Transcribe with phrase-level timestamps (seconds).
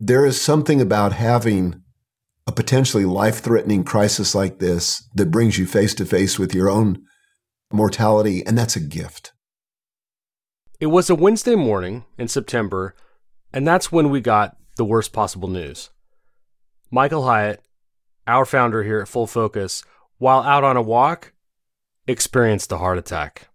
[0.00, 1.82] there is something about having
[2.46, 6.70] a potentially life threatening crisis like this that brings you face to face with your
[6.70, 7.04] own
[7.70, 9.32] mortality, and that's a gift.
[10.80, 12.94] It was a Wednesday morning in September,
[13.52, 15.90] and that's when we got the worst possible news.
[16.90, 17.62] Michael Hyatt,
[18.26, 19.84] our founder here at Full Focus,
[20.16, 21.34] while out on a walk,
[22.06, 23.49] experienced a heart attack.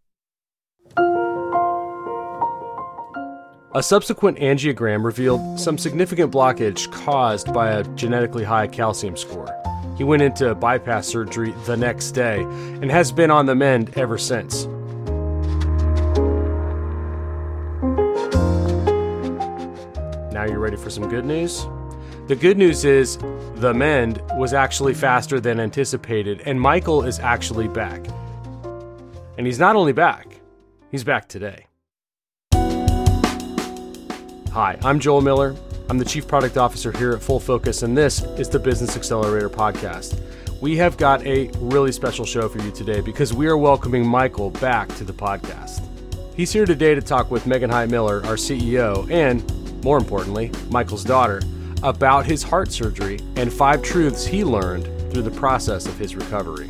[3.75, 9.53] A subsequent angiogram revealed some significant blockage caused by a genetically high calcium score.
[9.97, 14.17] He went into bypass surgery the next day and has been on the mend ever
[14.17, 14.63] since.
[20.31, 21.65] Now you're ready for some good news?
[22.27, 23.17] The good news is
[23.55, 28.05] the mend was actually faster than anticipated, and Michael is actually back.
[29.37, 30.39] And he's not only back,
[30.91, 31.64] he's back today.
[34.55, 35.53] Hi, I'm Joel Miller.
[35.89, 39.49] I'm the Chief Product Officer here at Full Focus, and this is the Business Accelerator
[39.49, 40.17] Podcast.
[40.61, 44.51] We have got a really special show for you today because we are welcoming Michael
[44.51, 45.85] back to the podcast.
[46.37, 49.43] He's here today to talk with Megan Hyatt Miller, our CEO, and
[49.83, 51.41] more importantly, Michael's daughter,
[51.83, 56.69] about his heart surgery and five truths he learned through the process of his recovery.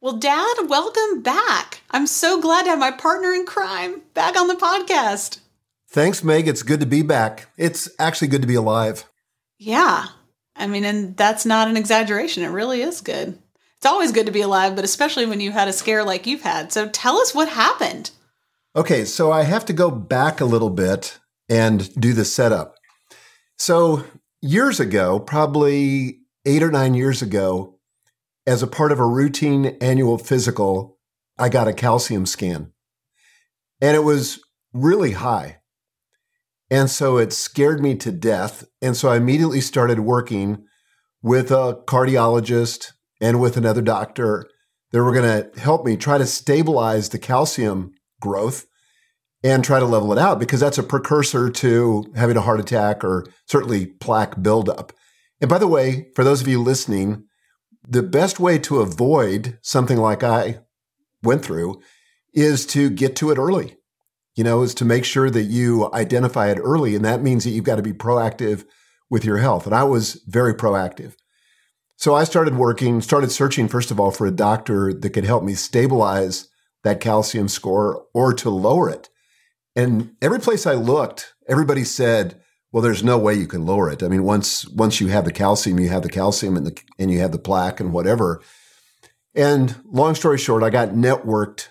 [0.00, 1.82] Well, Dad, welcome back.
[1.90, 5.40] I'm so glad to have my partner in crime back on the podcast.
[5.90, 6.46] Thanks, Meg.
[6.46, 7.48] It's good to be back.
[7.56, 9.06] It's actually good to be alive.
[9.58, 10.06] Yeah.
[10.54, 12.44] I mean, and that's not an exaggeration.
[12.44, 13.40] It really is good.
[13.76, 16.42] It's always good to be alive, but especially when you had a scare like you've
[16.42, 16.72] had.
[16.72, 18.12] So tell us what happened.
[18.76, 22.76] Okay, so I have to go back a little bit and do the setup.
[23.56, 24.04] So,
[24.40, 27.77] years ago, probably eight or nine years ago,
[28.48, 30.96] as a part of a routine annual physical,
[31.38, 32.72] I got a calcium scan.
[33.82, 34.40] And it was
[34.72, 35.58] really high.
[36.70, 38.64] And so it scared me to death.
[38.80, 40.64] And so I immediately started working
[41.22, 44.46] with a cardiologist and with another doctor
[44.92, 48.64] that were going to help me try to stabilize the calcium growth
[49.44, 53.04] and try to level it out because that's a precursor to having a heart attack
[53.04, 54.94] or certainly plaque buildup.
[55.38, 57.27] And by the way, for those of you listening,
[57.88, 60.60] the best way to avoid something like I
[61.22, 61.80] went through
[62.34, 63.76] is to get to it early.
[64.34, 66.94] You know, is to make sure that you identify it early.
[66.94, 68.64] And that means that you've got to be proactive
[69.10, 69.66] with your health.
[69.66, 71.14] And I was very proactive.
[71.96, 75.42] So I started working, started searching, first of all, for a doctor that could help
[75.42, 76.46] me stabilize
[76.84, 79.08] that calcium score or to lower it.
[79.74, 82.40] And every place I looked, everybody said,
[82.72, 84.02] well, there's no way you can lower it.
[84.02, 87.10] I mean, once once you have the calcium, you have the calcium and the and
[87.10, 88.42] you have the plaque and whatever.
[89.34, 91.68] And long story short, I got networked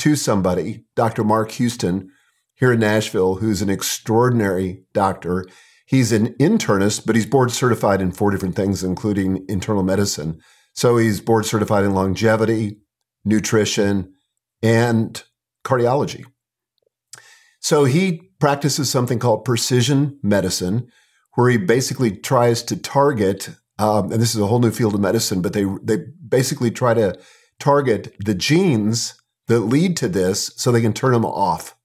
[0.00, 1.22] to somebody, Dr.
[1.22, 2.10] Mark Houston,
[2.54, 5.46] here in Nashville, who's an extraordinary doctor.
[5.86, 10.40] He's an internist, but he's board certified in four different things, including internal medicine.
[10.72, 12.78] So he's board certified in longevity,
[13.24, 14.14] nutrition,
[14.62, 15.22] and
[15.64, 16.24] cardiology.
[17.60, 20.88] So he practices something called precision medicine,
[21.34, 25.00] where he basically tries to target, um, and this is a whole new field of
[25.00, 27.18] medicine, but they they basically try to
[27.58, 29.14] target the genes
[29.46, 31.76] that lead to this so they can turn them off.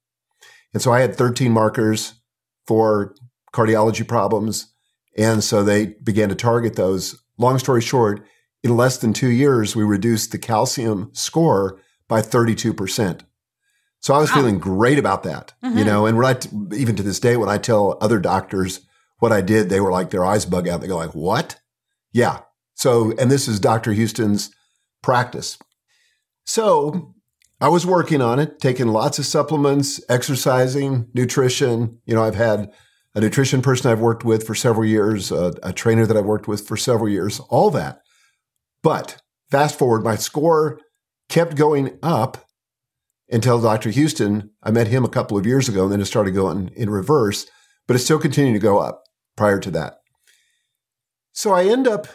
[0.74, 2.14] And so I had 13 markers
[2.68, 3.16] for
[3.54, 4.74] cardiology problems.
[5.18, 7.22] And so they began to target those.
[7.38, 8.26] Long story short,
[8.64, 13.22] in less than two years, we reduced the calcium score by 32%.
[14.00, 14.36] So I was wow.
[14.36, 15.78] feeling great about that, mm-hmm.
[15.78, 18.82] you know, and right, even to this day, when I tell other doctors
[19.20, 20.82] what I did, they were like, their eyes bug out.
[20.82, 21.60] They go like, what?
[22.12, 22.42] Yeah.
[22.76, 23.94] So, and this is Dr.
[23.94, 24.52] Houston's
[25.02, 25.58] practice.
[26.46, 27.16] So
[27.60, 32.00] I was working on it, taking lots of supplements, exercising, nutrition.
[32.06, 32.72] You know, I've had
[33.16, 36.48] a nutrition person I've worked with for several years, a, a trainer that I've worked
[36.48, 38.02] with for several years, all that.
[38.84, 40.80] But fast forward, my score
[41.30, 42.46] kept going up
[43.30, 43.90] until Dr.
[43.90, 46.90] Houston, I met him a couple of years ago, and then it started going in
[46.90, 47.48] reverse,
[47.88, 49.04] but it still continued to go up
[49.36, 49.96] prior to that.
[51.32, 52.08] So I end up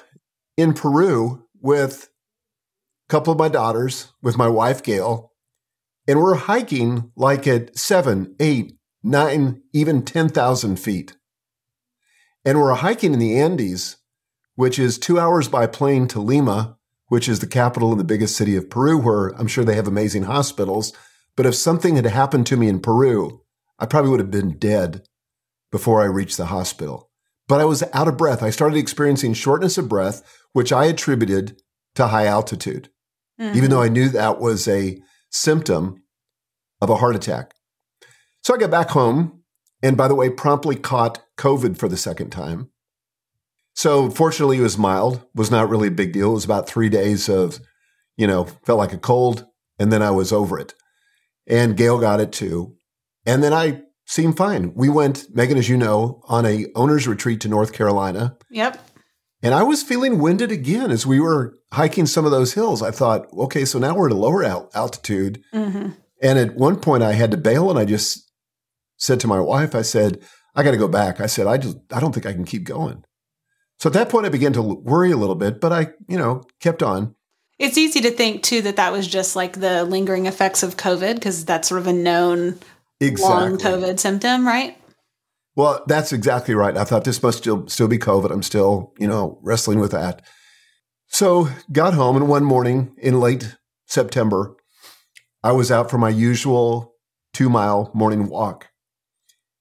[0.56, 2.08] in Peru with
[3.08, 5.32] a couple of my daughters, with my wife, Gail,
[6.06, 11.16] and we're hiking like at seven, eight, nine, even 10,000 feet.
[12.44, 13.96] And we're hiking in the Andes,
[14.54, 16.78] which is two hours by plane to Lima,
[17.10, 19.88] which is the capital and the biggest city of Peru, where I'm sure they have
[19.88, 20.92] amazing hospitals.
[21.36, 23.42] But if something had happened to me in Peru,
[23.80, 25.02] I probably would have been dead
[25.72, 27.10] before I reached the hospital.
[27.48, 28.44] But I was out of breath.
[28.44, 30.22] I started experiencing shortness of breath,
[30.52, 31.60] which I attributed
[31.96, 32.90] to high altitude,
[33.40, 33.56] mm-hmm.
[33.56, 36.04] even though I knew that was a symptom
[36.80, 37.54] of a heart attack.
[38.44, 39.42] So I got back home
[39.82, 42.69] and, by the way, promptly caught COVID for the second time.
[43.74, 46.30] So fortunately, it was mild, was not really a big deal.
[46.30, 47.60] It was about three days of,
[48.16, 49.46] you know, felt like a cold,
[49.78, 50.74] and then I was over it.
[51.46, 52.76] And Gail got it too.
[53.26, 54.74] And then I seemed fine.
[54.74, 58.36] We went, Megan, as you know, on a owner's retreat to North Carolina.
[58.50, 58.78] Yep.
[59.42, 62.82] And I was feeling winded again as we were hiking some of those hills.
[62.82, 65.42] I thought, okay, so now we're at a lower altitude.
[65.54, 65.90] Mm-hmm.
[66.22, 68.30] And at one point I had to bail and I just
[68.98, 70.20] said to my wife, I said,
[70.54, 71.20] I got to go back.
[71.20, 73.04] I said, I just, I don't think I can keep going.
[73.80, 76.42] So at that point, I began to worry a little bit, but I, you know,
[76.60, 77.14] kept on.
[77.58, 81.14] It's easy to think too that that was just like the lingering effects of COVID
[81.14, 82.58] because that's sort of a known
[83.00, 83.34] exactly.
[83.34, 84.76] long COVID symptom, right?
[85.56, 86.76] Well, that's exactly right.
[86.76, 88.30] I thought this must still still be COVID.
[88.30, 90.22] I'm still, you know, wrestling with that.
[91.08, 93.56] So got home and one morning in late
[93.86, 94.56] September,
[95.42, 96.94] I was out for my usual
[97.32, 98.68] two mile morning walk.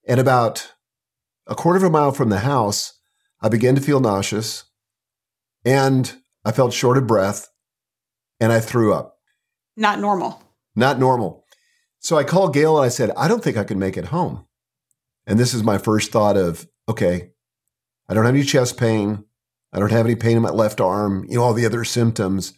[0.08, 0.74] And about
[1.48, 2.99] a quarter of a mile from the house,
[3.42, 4.66] I began to feel nauseous
[5.66, 6.14] and
[6.44, 7.50] I felt short of breath
[8.40, 9.18] and I threw up.
[9.76, 10.44] Not normal.
[10.76, 11.46] Not normal.
[12.00, 14.46] So I called Gail and I said, I don't think I can make it home.
[15.26, 17.32] And this is my first thought of, okay,
[18.08, 19.26] I don't have any chest pain.
[19.72, 22.54] I don't have any pain in my left arm, you know, all the other symptoms,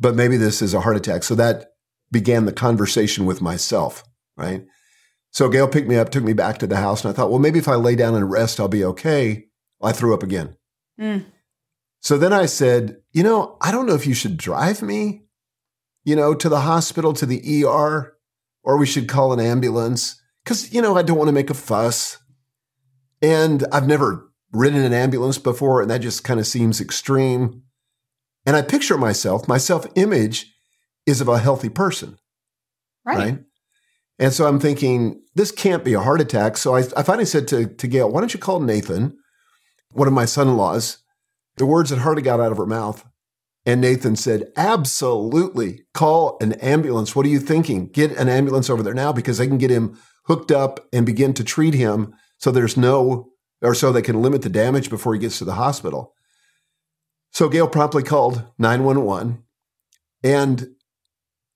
[0.00, 1.22] but maybe this is a heart attack.
[1.22, 1.66] So that
[2.10, 4.02] began the conversation with myself,
[4.36, 4.64] right?
[5.30, 7.38] So Gail picked me up, took me back to the house, and I thought, well,
[7.38, 9.46] maybe if I lay down and rest, I'll be okay.
[9.82, 10.56] I threw up again.
[11.00, 11.24] Mm.
[12.00, 15.24] So then I said, you know, I don't know if you should drive me,
[16.04, 18.16] you know, to the hospital, to the ER,
[18.62, 21.54] or we should call an ambulance because, you know, I don't want to make a
[21.54, 22.18] fuss.
[23.22, 27.62] And I've never ridden an ambulance before, and that just kind of seems extreme.
[28.46, 30.54] And I picture myself, my self image
[31.06, 32.18] is of a healthy person.
[33.04, 33.18] Right.
[33.18, 33.38] right.
[34.18, 36.56] And so I'm thinking, this can't be a heart attack.
[36.56, 39.16] So I, I finally said to, to Gail, why don't you call Nathan,
[39.92, 40.98] one of my son in laws?
[41.56, 43.04] The words had hardly got out of her mouth.
[43.66, 45.82] And Nathan said, Absolutely.
[45.92, 47.14] Call an ambulance.
[47.14, 47.88] What are you thinking?
[47.88, 51.34] Get an ambulance over there now because they can get him hooked up and begin
[51.34, 55.20] to treat him so there's no, or so they can limit the damage before he
[55.20, 56.14] gets to the hospital.
[57.32, 59.42] So Gail promptly called 911.
[60.24, 60.68] And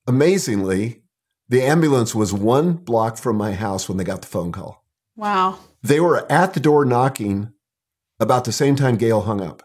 [0.07, 1.03] amazingly,
[1.49, 4.85] the ambulance was one block from my house when they got the phone call.
[5.17, 5.59] Wow.
[5.83, 7.54] They were at the door knocking
[8.21, 9.63] about the same time Gail hung up.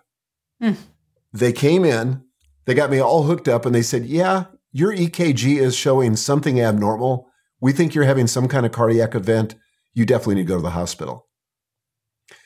[0.62, 0.78] Mm.
[1.32, 2.24] They came in,
[2.66, 6.60] they got me all hooked up, and they said, Yeah, your EKG is showing something
[6.60, 7.28] abnormal.
[7.62, 9.56] We think you're having some kind of cardiac event.
[9.94, 11.28] You definitely need to go to the hospital.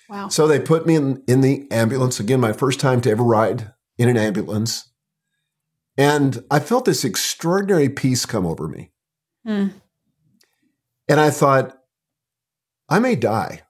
[0.10, 0.28] Wow.
[0.30, 2.20] So they put me in, in the ambulance.
[2.20, 4.92] Again, my first time to ever ride in an ambulance.
[5.98, 8.92] And I felt this extraordinary peace come over me.
[9.46, 9.68] Hmm.
[11.08, 11.78] And I thought,
[12.90, 13.62] I may die,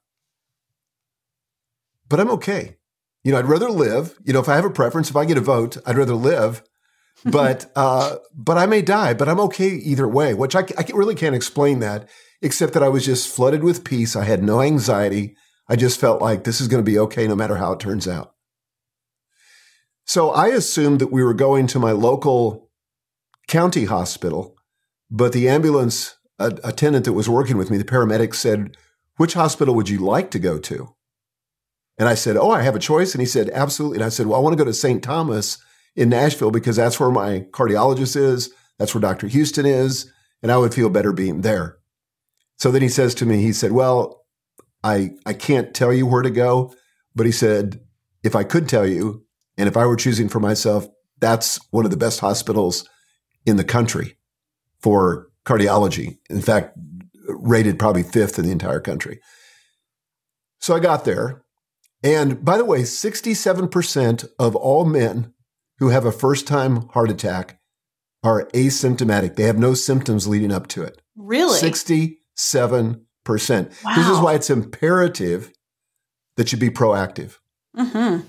[2.14, 2.78] but I'm okay.
[3.24, 4.20] You know, I'd rather live.
[4.24, 6.62] You know, if I have a preference, if I get a vote, I'd rather live.
[7.26, 10.34] But uh, but I may die, but I'm okay either way.
[10.34, 12.10] Which I, I really can't explain that,
[12.42, 14.16] except that I was just flooded with peace.
[14.16, 15.36] I had no anxiety.
[15.70, 18.08] I just felt like this is going to be okay no matter how it turns
[18.08, 18.34] out.
[20.06, 22.70] So I assumed that we were going to my local
[23.48, 24.58] county hospital,
[25.10, 28.76] but the ambulance attendant that was working with me, the paramedic, said,
[29.16, 30.94] Which hospital would you like to go to?
[31.98, 33.14] And I said, Oh, I have a choice.
[33.14, 33.98] And he said, Absolutely.
[33.98, 35.04] And I said, Well, I want to go to St.
[35.04, 35.58] Thomas
[35.96, 38.52] in Nashville because that's where my cardiologist is.
[38.80, 39.28] That's where Dr.
[39.28, 40.12] Houston is.
[40.42, 41.78] And I would feel better being there.
[42.58, 44.26] So then he says to me, He said, Well,
[44.84, 46.74] I, I can't tell you where to go.
[47.16, 47.80] But he said,
[48.24, 49.26] If I could tell you,
[49.58, 50.88] and if I were choosing for myself,
[51.20, 52.90] that's one of the best hospitals
[53.46, 54.18] in the country
[54.80, 56.18] for cardiology.
[56.30, 56.78] In fact,
[57.28, 59.20] rated probably fifth in the entire country.
[60.60, 61.44] So I got there.
[62.04, 65.34] And by the way, 67% of all men
[65.80, 67.60] who have a first time heart attack
[68.24, 69.36] are asymptomatic.
[69.36, 71.02] They have no symptoms leading up to it.
[71.16, 71.60] Really?
[71.60, 72.18] 67%.
[73.28, 73.96] Wow.
[73.96, 75.52] This is why it's imperative
[76.36, 77.38] that you be proactive.
[77.76, 78.20] hmm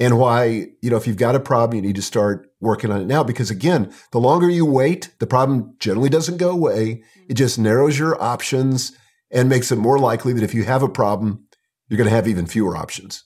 [0.00, 3.00] and why, you know, if you've got a problem, you need to start working on
[3.00, 3.24] it now.
[3.24, 7.02] Because again, the longer you wait, the problem generally doesn't go away.
[7.28, 8.92] It just narrows your options
[9.30, 11.44] and makes it more likely that if you have a problem,
[11.88, 13.24] you're going to have even fewer options.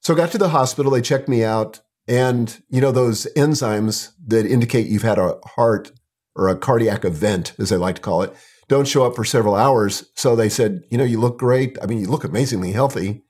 [0.00, 4.12] So I got to the hospital, they checked me out, and you know, those enzymes
[4.26, 5.92] that indicate you've had a heart
[6.36, 8.34] or a cardiac event, as they like to call it,
[8.68, 10.04] don't show up for several hours.
[10.14, 11.76] So they said, you know, you look great.
[11.82, 13.24] I mean, you look amazingly healthy.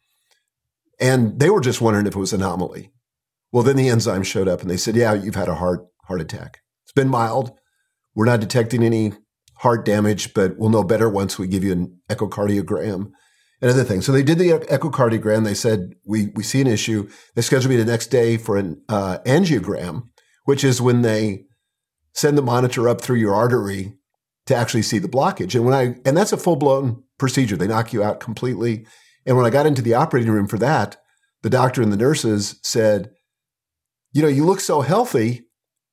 [1.01, 2.93] And they were just wondering if it was an anomaly.
[3.53, 6.21] Well, then the enzyme showed up and they said, yeah, you've had a heart heart
[6.21, 6.59] attack.
[6.85, 7.53] It's been mild.
[8.15, 9.13] We're not detecting any
[9.59, 13.13] heart damage, but we'll know better once we give you an echocardiogram
[13.61, 14.07] and other things.
[14.07, 15.45] So they did the echocardiogram.
[15.45, 17.09] They said, we, we see an issue.
[17.35, 20.05] They scheduled me the next day for an uh, angiogram,
[20.45, 21.45] which is when they
[22.15, 23.95] send the monitor up through your artery
[24.47, 25.55] to actually see the blockage.
[25.55, 27.57] And when I, and that's a full blown procedure.
[27.57, 28.87] They knock you out completely.
[29.27, 30.97] And when I got into the operating room for that,
[31.43, 33.11] the doctor and the nurses said,
[34.13, 35.43] You know, you look so healthy.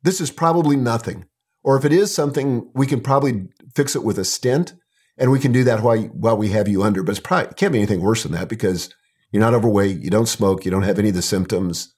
[0.04, 1.26] This is probably nothing.
[1.64, 4.74] Or if it is something, we can probably fix it with a stent
[5.18, 7.04] and we can do that while, while we have you under.
[7.04, 8.94] But it's probably, it can't be anything worse than that because
[9.32, 11.94] you're not overweight, you don't smoke, you don't have any of the symptoms.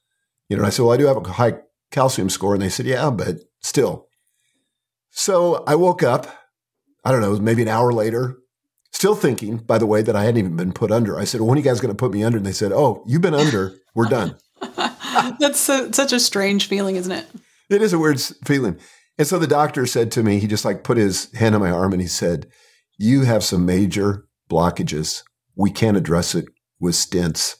[0.49, 1.59] You know, and I said, Well, I do have a high
[1.91, 2.53] calcium score.
[2.53, 4.07] And they said, Yeah, but still.
[5.09, 6.27] So I woke up,
[7.03, 8.37] I don't know, maybe an hour later,
[8.97, 11.19] Still thinking, by the way, that I hadn't even been put under.
[11.19, 12.37] I said, well, when are you guys going to put me under?
[12.37, 13.75] And they said, oh, you've been under.
[13.93, 14.37] We're done.
[15.39, 17.27] That's so, such a strange feeling, isn't it?
[17.69, 18.79] It is a weird feeling.
[19.19, 21.69] And so the doctor said to me, he just like put his hand on my
[21.69, 22.47] arm and he said,
[22.97, 25.23] you have some major blockages.
[25.55, 26.45] We can't address it
[26.79, 27.55] with stents.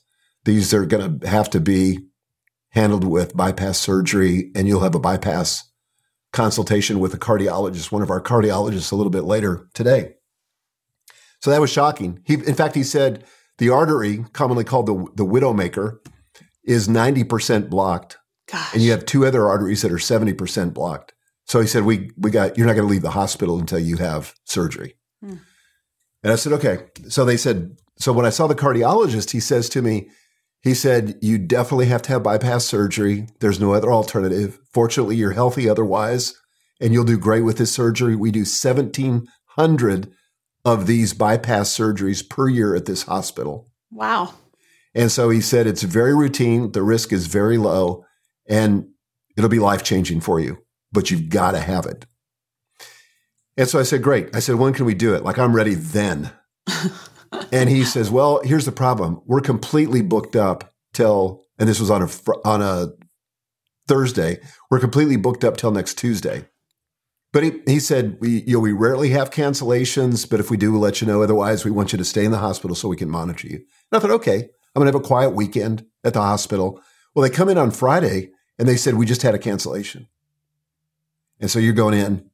[0.46, 2.00] These are going to have to be
[2.70, 5.70] handled with bypass surgery and you'll have a bypass
[6.34, 10.14] consultation with a cardiologist, one of our cardiologists a little bit later today.
[11.42, 12.20] So that was shocking.
[12.26, 13.24] He, in fact, he said
[13.58, 16.00] the artery, commonly called the the widowmaker,
[16.64, 18.18] is ninety percent blocked,
[18.52, 18.74] Gosh.
[18.74, 21.14] and you have two other arteries that are seventy percent blocked.
[21.46, 23.98] So he said, "We we got you're not going to leave the hospital until you
[23.98, 25.36] have surgery." Hmm.
[26.24, 27.78] And I said, "Okay." So they said.
[28.00, 30.10] So when I saw the cardiologist, he says to me,
[30.62, 33.28] he said, "You definitely have to have bypass surgery.
[33.40, 34.60] There's no other alternative.
[34.72, 36.36] Fortunately, you're healthy otherwise,
[36.80, 38.16] and you'll do great with this surgery.
[38.16, 40.12] We do seventeen hundred
[40.64, 43.70] of these bypass surgeries per year at this hospital.
[43.92, 44.34] Wow.
[44.94, 48.04] And so he said it's very routine, the risk is very low,
[48.50, 48.90] and
[49.38, 50.58] it'll be life changing for you,
[50.92, 52.06] but you've got to have it.
[53.58, 54.36] And so I said, Great.
[54.36, 55.24] I said, When can we do it?
[55.24, 56.32] Like, I'm ready then.
[57.52, 59.22] and he says, Well, here's the problem.
[59.26, 62.10] We're completely booked up till, and this was on a,
[62.46, 62.90] on a
[63.88, 66.46] Thursday, we're completely booked up till next Tuesday.
[67.34, 70.72] But he, he said, we, you know, we rarely have cancellations, but if we do,
[70.72, 71.22] we'll let you know.
[71.22, 73.58] Otherwise, we want you to stay in the hospital so we can monitor you.
[73.58, 76.82] And I thought, okay, I'm going to have a quiet weekend at the hospital.
[77.14, 80.08] Well, they come in on Friday and they said, we just had a cancellation.
[81.40, 82.30] And so you're going in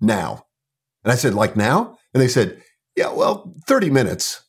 [0.00, 0.45] now.
[1.06, 1.96] And I said, like now?
[2.12, 2.60] And they said,
[2.96, 4.42] yeah, well, 30 minutes.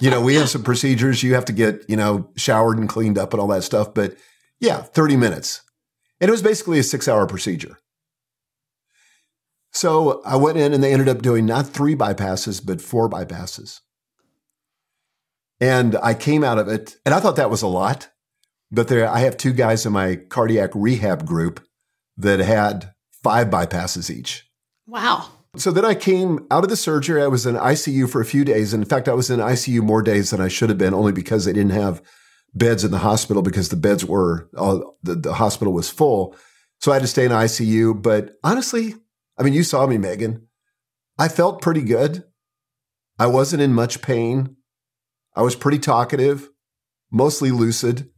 [0.00, 1.22] you know, we have some procedures.
[1.22, 3.94] You have to get, you know, showered and cleaned up and all that stuff.
[3.94, 4.16] But
[4.60, 5.62] yeah, 30 minutes.
[6.20, 7.78] And it was basically a six hour procedure.
[9.72, 13.80] So I went in and they ended up doing not three bypasses, but four bypasses.
[15.58, 18.10] And I came out of it, and I thought that was a lot.
[18.70, 21.66] But there, I have two guys in my cardiac rehab group
[22.18, 22.92] that had
[23.22, 24.49] five bypasses each.
[24.90, 25.28] Wow.
[25.56, 27.22] So then I came out of the surgery.
[27.22, 28.74] I was in ICU for a few days.
[28.74, 31.12] And in fact, I was in ICU more days than I should have been, only
[31.12, 32.02] because they didn't have
[32.54, 36.34] beds in the hospital because the beds were, uh, the, the hospital was full.
[36.80, 38.02] So I had to stay in ICU.
[38.02, 38.96] But honestly,
[39.38, 40.48] I mean, you saw me, Megan.
[41.16, 42.24] I felt pretty good.
[43.16, 44.56] I wasn't in much pain.
[45.36, 46.48] I was pretty talkative,
[47.12, 48.10] mostly lucid.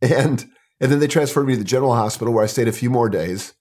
[0.00, 0.46] And
[0.80, 3.08] and then they transferred me to the general hospital where I stayed a few more
[3.08, 3.54] days.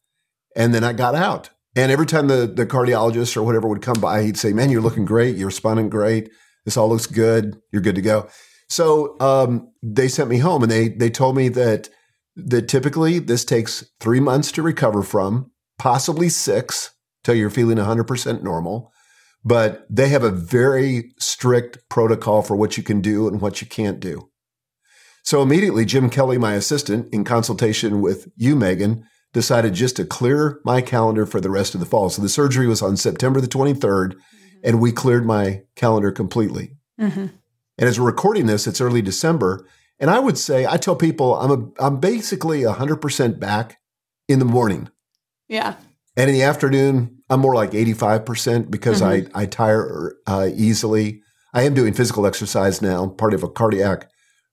[0.55, 1.51] And then I got out.
[1.75, 4.81] And every time the, the cardiologist or whatever would come by, he'd say, Man, you're
[4.81, 5.35] looking great.
[5.35, 6.29] You're responding great.
[6.65, 7.59] This all looks good.
[7.71, 8.27] You're good to go.
[8.69, 11.89] So um, they sent me home and they they told me that
[12.35, 16.91] that typically this takes three months to recover from, possibly six
[17.23, 18.91] till you're feeling 100% normal.
[19.43, 23.67] But they have a very strict protocol for what you can do and what you
[23.67, 24.29] can't do.
[25.23, 30.59] So immediately, Jim Kelly, my assistant, in consultation with you, Megan, decided just to clear
[30.65, 32.09] my calendar for the rest of the fall.
[32.09, 34.59] So the surgery was on September the 23rd, mm-hmm.
[34.63, 36.75] and we cleared my calendar completely.
[36.99, 37.27] Mm-hmm.
[37.77, 39.65] And as we're recording this, it's early December.
[39.99, 43.79] And I would say, I tell people I'm, a, I'm basically 100% back
[44.27, 44.89] in the morning.
[45.47, 45.75] Yeah.
[46.17, 49.35] And in the afternoon, I'm more like 85% because mm-hmm.
[49.35, 51.21] I, I tire uh, easily.
[51.53, 54.09] I am doing physical exercise now, part of a cardiac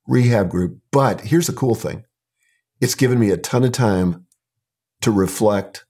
[0.06, 0.78] rehab group.
[0.92, 2.04] But here's the cool thing
[2.80, 4.26] it's given me a ton of time
[5.00, 5.84] to reflect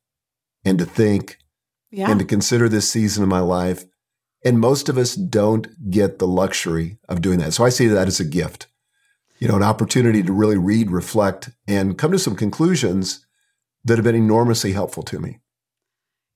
[0.65, 1.39] and to think
[1.91, 2.11] yeah.
[2.11, 3.85] and to consider this season of my life.
[4.45, 7.53] And most of us don't get the luxury of doing that.
[7.55, 8.69] So I see that as a gift,
[9.39, 13.27] you know, an opportunity to really read, reflect, and come to some conclusions
[13.85, 15.41] that have been enormously helpful to me.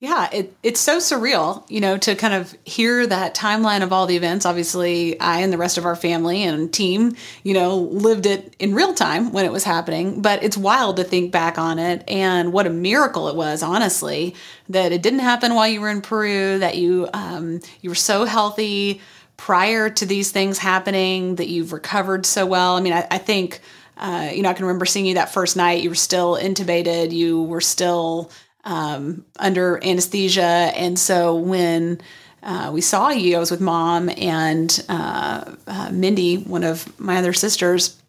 [0.02, 4.06] Yeah, it, it's so surreal, you know, to kind of hear that timeline of all
[4.06, 4.44] the events.
[4.44, 8.74] Obviously, I and the rest of our family and team, you know, lived it in
[8.74, 10.20] real time when it was happening.
[10.20, 14.34] But it's wild to think back on it and what a miracle it was, honestly,
[14.70, 16.58] that it didn't happen while you were in Peru.
[16.58, 19.00] That you um, you were so healthy
[19.36, 21.36] prior to these things happening.
[21.36, 22.74] That you've recovered so well.
[22.74, 23.60] I mean, I, I think.
[23.94, 25.82] Uh, you know, I can remember seeing you that first night.
[25.82, 27.12] You were still intubated.
[27.12, 28.32] You were still
[28.64, 30.42] um, under anesthesia.
[30.42, 32.00] And so when
[32.42, 37.16] uh, we saw you, I was with mom and uh, uh, Mindy, one of my
[37.16, 38.00] other sisters.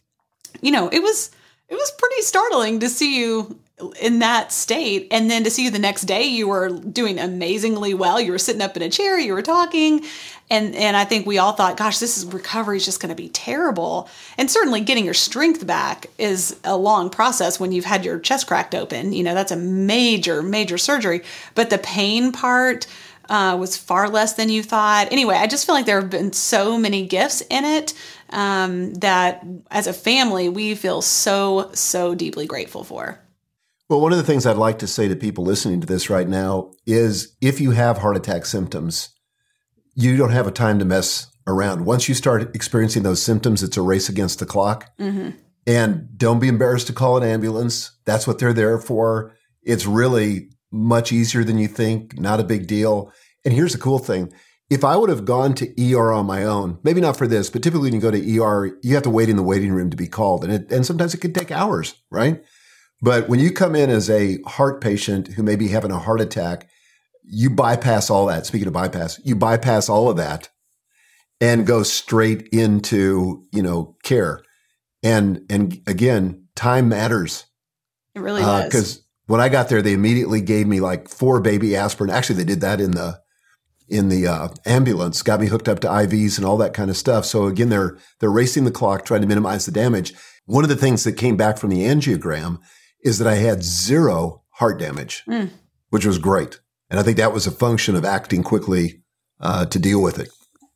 [0.62, 1.32] You know, it was
[1.70, 3.60] it was pretty startling to see you
[4.00, 5.08] in that state.
[5.12, 8.22] And then to see you the next day you were doing amazingly well.
[8.22, 10.04] You were sitting up in a chair you were talking.
[10.50, 13.16] And and I think we all thought gosh this is recovery is just going to
[13.16, 14.08] be terrible.
[14.38, 18.48] And certainly getting your strength back is a long process when you've had your chest
[18.48, 19.12] cracked open.
[19.12, 21.24] You know that's a major major surgery.
[21.56, 22.86] But the pain part
[23.30, 25.12] uh, was far less than you thought.
[25.12, 27.94] Anyway, I just feel like there have been so many gifts in it
[28.30, 33.23] um, that as a family, we feel so, so deeply grateful for.
[33.90, 36.28] Well, one of the things I'd like to say to people listening to this right
[36.28, 39.10] now is if you have heart attack symptoms,
[39.94, 41.86] you don't have a time to mess around.
[41.86, 44.90] Once you start experiencing those symptoms, it's a race against the clock.
[44.98, 45.32] Mm-hmm.
[45.66, 47.92] And don't be embarrassed to call an ambulance.
[48.06, 49.36] That's what they're there for.
[49.62, 53.12] It's really much easier than you think, not a big deal.
[53.46, 54.34] And here's the cool thing.
[54.70, 57.62] If I would have gone to ER on my own, maybe not for this, but
[57.62, 59.98] typically when you go to ER, you have to wait in the waiting room to
[59.98, 60.44] be called.
[60.44, 62.44] And it, and sometimes it can take hours, right?
[63.04, 66.22] But when you come in as a heart patient who may be having a heart
[66.22, 66.70] attack,
[67.22, 68.46] you bypass all that.
[68.46, 70.48] Speaking of bypass, you bypass all of that
[71.42, 74.42] and go straight into, you know, care.
[75.04, 77.44] And and again, time matters.
[78.16, 78.66] It really uh, does.
[78.66, 82.10] Because when I got there, they immediately gave me like four baby aspirin.
[82.10, 83.20] Actually, they did that in the
[83.90, 86.96] in the uh, ambulance, got me hooked up to IVs and all that kind of
[86.96, 87.26] stuff.
[87.26, 90.14] So again, they're they're racing the clock, trying to minimize the damage.
[90.46, 92.60] One of the things that came back from the angiogram
[93.04, 95.50] is that I had zero heart damage, mm.
[95.90, 96.60] which was great.
[96.90, 99.02] And I think that was a function of acting quickly
[99.40, 100.30] uh, to deal with it.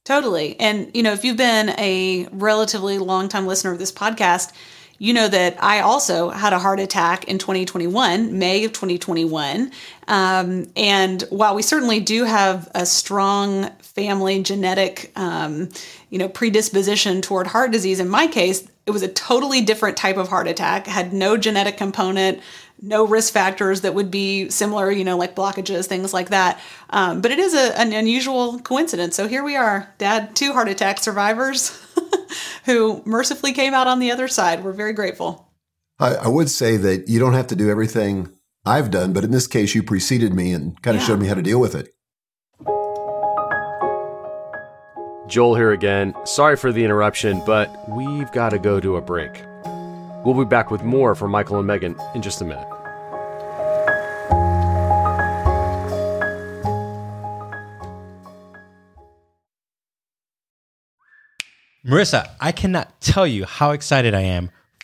[0.04, 0.60] Totally.
[0.60, 4.54] And, you know, if you've been a relatively long time listener of this podcast,
[5.00, 9.72] you know that I also had a heart attack in 2021, May of 2021.
[10.08, 15.70] Um, and while we certainly do have a strong family genetic, um,
[16.10, 20.16] you know, predisposition toward heart disease, in my case, it was a totally different type
[20.16, 22.40] of heart attack, had no genetic component,
[22.82, 26.60] no risk factors that would be similar, you know, like blockages, things like that.
[26.90, 29.16] Um, but it is a, an unusual coincidence.
[29.16, 31.78] So here we are, dad, two heart attack survivors
[32.66, 34.64] who mercifully came out on the other side.
[34.64, 35.52] We're very grateful.
[36.00, 38.32] I, I, would say that you don't have to do everything
[38.66, 41.08] I've done, but in this case, you preceded me and kind of yeah.
[41.08, 41.94] showed me how to deal with it.
[45.28, 46.16] Joel here again.
[46.26, 49.44] Sorry for the interruption, but we've got to go to a break.
[50.24, 52.68] We'll be back with more for Michael and Megan in just a minute.
[61.86, 64.52] Marissa, I cannot tell you how excited I am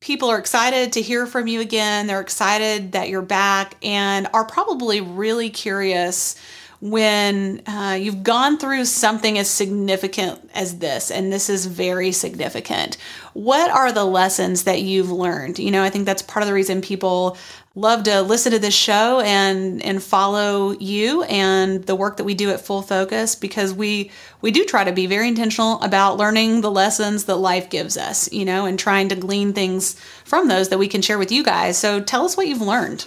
[0.00, 2.06] people are excited to hear from you again.
[2.06, 6.36] They're excited that you're back and are probably really curious
[6.80, 12.96] when uh, you've gone through something as significant as this, and this is very significant.
[13.34, 15.58] What are the lessons that you've learned?
[15.58, 17.36] You know, I think that's part of the reason people
[17.74, 22.34] love to listen to this show and and follow you and the work that we
[22.34, 26.60] do at Full Focus because we we do try to be very intentional about learning
[26.62, 30.68] the lessons that life gives us, you know, and trying to glean things from those
[30.70, 31.78] that we can share with you guys.
[31.78, 33.06] So tell us what you've learned.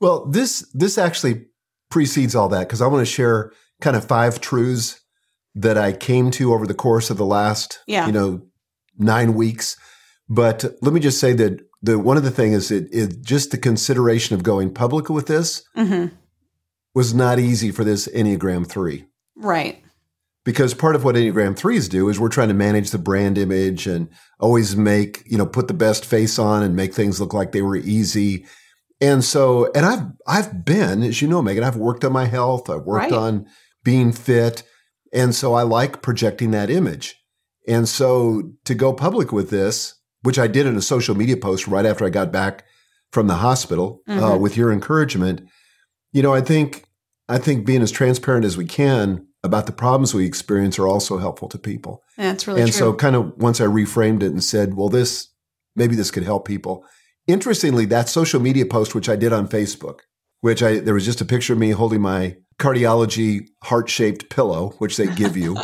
[0.00, 1.46] Well, this this actually
[1.90, 5.00] precedes all that because I want to share kind of five truths
[5.54, 8.06] that I came to over the course of the last, Yeah.
[8.06, 8.40] you know,
[8.98, 9.76] nine weeks.
[10.28, 13.50] But let me just say that the one of the things is it, it just
[13.50, 16.14] the consideration of going public with this Mm-hmm.
[16.94, 19.04] was not easy for this Enneagram three.
[19.36, 19.82] Right.
[20.44, 23.86] because part of what Enneagram threes do is we're trying to manage the brand image
[23.86, 24.08] and
[24.40, 27.62] always make, you know, put the best face on and make things look like they
[27.62, 28.44] were easy.
[29.00, 32.68] And so, and I've, I've been, as you know, Megan, I've worked on my health.
[32.70, 33.12] I've worked Right.
[33.12, 33.46] on
[33.84, 34.62] being fit.
[35.12, 37.16] And so I like projecting that image.
[37.66, 41.66] And so to go public with this, which I did in a social media post
[41.68, 42.64] right after I got back
[43.12, 44.40] from the hospital uh, Mhm.
[44.40, 45.42] with your encouragement,
[46.12, 46.84] you know, I think,
[47.28, 51.18] I think being as transparent as we can about the problems we experience are also
[51.18, 52.02] helpful to people.
[52.16, 52.78] That's really and true.
[52.78, 55.28] so, kind of once I reframed it and said, well, this
[55.74, 56.84] maybe this could help people.
[57.26, 60.00] Interestingly, that social media post, which I did on Facebook,
[60.40, 64.74] which I there was just a picture of me holding my cardiology heart shaped pillow,
[64.78, 65.56] which they give you,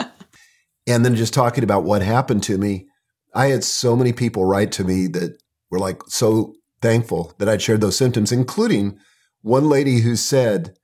[0.87, 2.88] and then just talking about what happened to me.
[3.35, 5.39] I had so many people write to me that
[5.71, 8.99] were like so thankful that I'd shared those symptoms, including
[9.43, 10.77] one lady who said,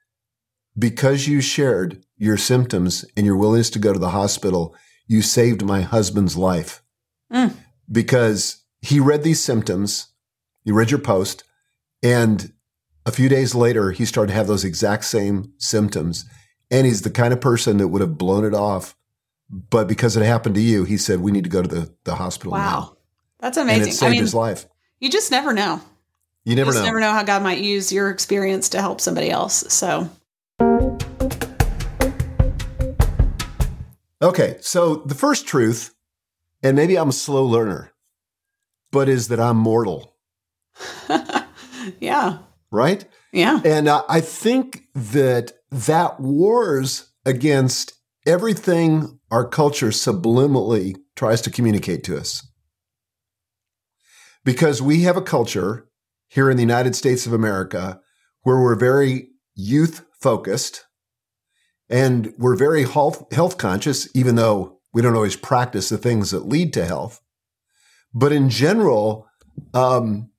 [0.78, 4.74] because you shared your symptoms and your willingness to go to the hospital,
[5.06, 6.82] you saved my husband's life.
[7.32, 7.54] Mm.
[7.90, 10.08] Because he read these symptoms,
[10.64, 11.44] he read your post,
[12.02, 12.52] and
[13.06, 16.24] a few days later, he started to have those exact same symptoms.
[16.70, 18.96] And he's the kind of person that would have blown it off.
[19.70, 22.16] But because it happened to you, he said, We need to go to the, the
[22.16, 22.52] hospital.
[22.54, 22.96] now." wow.
[23.40, 23.88] That's And amazing.
[23.88, 24.66] it I saved mean, his life.
[25.00, 25.80] you just never know.
[26.44, 26.86] You never you just know.
[26.86, 29.64] never know how God might use your experience to help somebody else.
[29.72, 30.10] So,
[34.22, 35.94] Okay, so the first truth,
[36.62, 37.92] and maybe I'm a slow learner,
[38.90, 40.14] but is that I'm mortal,
[42.00, 42.38] yeah.
[42.70, 43.04] right?
[43.32, 43.60] Yeah.
[43.64, 47.93] And uh, I think that that wars against
[48.26, 52.46] everything our culture subliminally tries to communicate to us.
[54.44, 55.88] Because we have a culture
[56.28, 58.00] here in the United States of America
[58.42, 60.84] where we're very youth focused
[61.88, 66.48] and we're very health, health conscious, even though we don't always practice the things that
[66.48, 67.20] lead to health.
[68.12, 69.26] But in general,
[69.72, 70.30] um,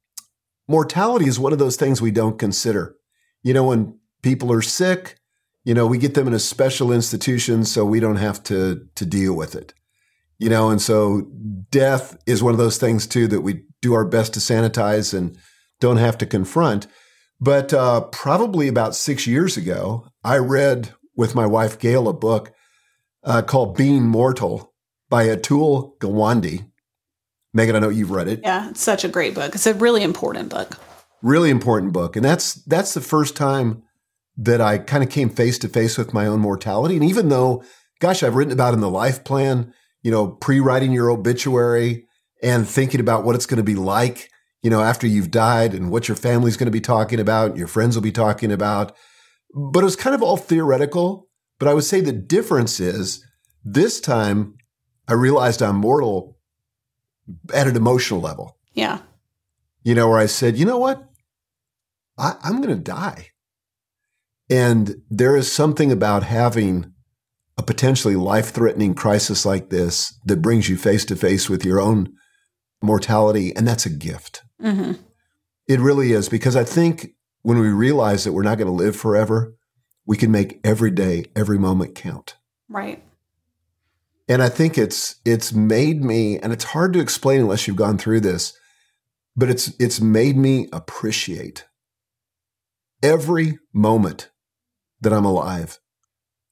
[0.68, 2.96] mortality is one of those things we don't consider.
[3.44, 5.20] You know, when people are sick,
[5.66, 9.06] you know, we get them in a special institution so we don't have to to
[9.06, 9.74] deal with it.
[10.38, 11.28] You know, and so
[11.72, 15.38] death is one of those things too that we do our best to sanitize and
[15.80, 16.88] don't have to confront.
[17.42, 22.54] But uh, probably about six years ago, I read with my wife Gail a book
[23.24, 24.74] uh, called Being Mortal
[25.10, 26.70] by Atul Gawande.
[27.54, 28.42] Megan, I know you've read it.
[28.44, 29.56] Yeah, it's such a great book.
[29.56, 30.78] It's a really important book.
[31.22, 32.16] Really important book.
[32.16, 33.84] And that's that's the first time
[34.38, 36.96] that I kind of came face to face with my own mortality.
[36.96, 37.64] And even though,
[38.00, 42.08] gosh, I've written about in the life plan, you know, pre-writing your obituary
[42.44, 44.30] and thinking about what it's going to be like,
[44.62, 47.68] you know, after you've died and what your family's going to be talking about, your
[47.68, 48.96] friends will be talking about.
[49.54, 51.28] But it was kind of all theoretical.
[51.60, 53.26] But I would say the difference is
[53.64, 54.56] this time
[55.08, 56.38] I realized I'm mortal
[57.54, 58.58] at an emotional level.
[58.74, 59.00] Yeah.
[59.84, 61.08] You know, where I said, you know what?
[62.18, 63.30] I, I'm going to die.
[64.50, 66.94] And there is something about having
[67.58, 71.80] a potentially life threatening crisis like this that brings you face to face with your
[71.80, 72.14] own
[72.82, 73.56] mortality.
[73.56, 74.44] And that's a gift.
[74.60, 74.94] hmm
[75.68, 76.30] It really is.
[76.30, 79.56] Because I think when we realize that we're not going to live forever,
[80.06, 82.36] we can make every day, every moment count.
[82.70, 83.04] Right.
[84.28, 87.98] And I think it's it's made me, and it's hard to explain unless you've gone
[87.98, 88.58] through this,
[89.36, 91.66] but it's it's made me appreciate
[93.04, 94.32] every moment
[95.02, 95.80] that I'm alive,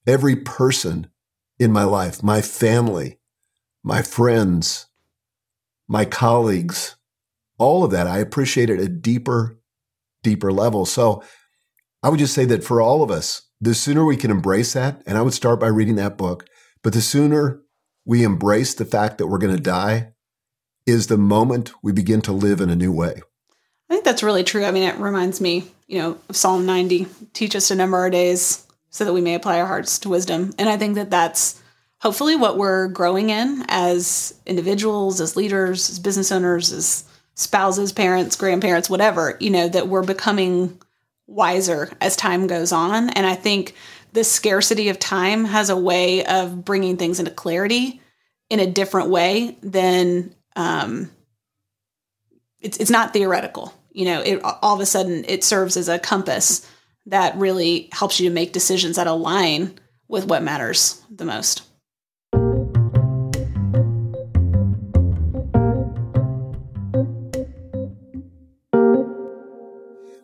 [0.06, 1.08] every person
[1.60, 3.20] in my life, my family,
[3.84, 4.88] my friends,
[5.88, 6.96] my colleagues,
[7.58, 8.08] all of that.
[8.08, 9.60] I appreciate it at a deeper,
[10.24, 10.86] deeper level.
[10.86, 11.24] So
[12.02, 15.02] I would just say that for all of us, the sooner we can embrace that,
[15.06, 16.46] and I would start by reading that book,
[16.82, 17.62] but the sooner
[18.06, 20.14] we embrace the fact that we're going to die
[20.86, 23.22] is the moment we begin to live in a new way.
[23.94, 24.66] I think that's really true.
[24.66, 28.10] I mean, it reminds me, you know, of Psalm 90 teach us to number our
[28.10, 30.52] days so that we may apply our hearts to wisdom.
[30.58, 31.62] And I think that that's
[32.00, 37.04] hopefully what we're growing in as individuals, as leaders, as business owners, as
[37.36, 40.82] spouses, parents, grandparents, whatever, you know, that we're becoming
[41.28, 43.12] wiser as time goes on.
[43.12, 43.76] And I think
[44.12, 48.02] the scarcity of time has a way of bringing things into clarity
[48.50, 51.12] in a different way than um,
[52.64, 53.74] it's it's not theoretical.
[53.94, 56.68] You know, it all of a sudden it serves as a compass
[57.06, 59.78] that really helps you to make decisions that align
[60.08, 61.62] with what matters the most.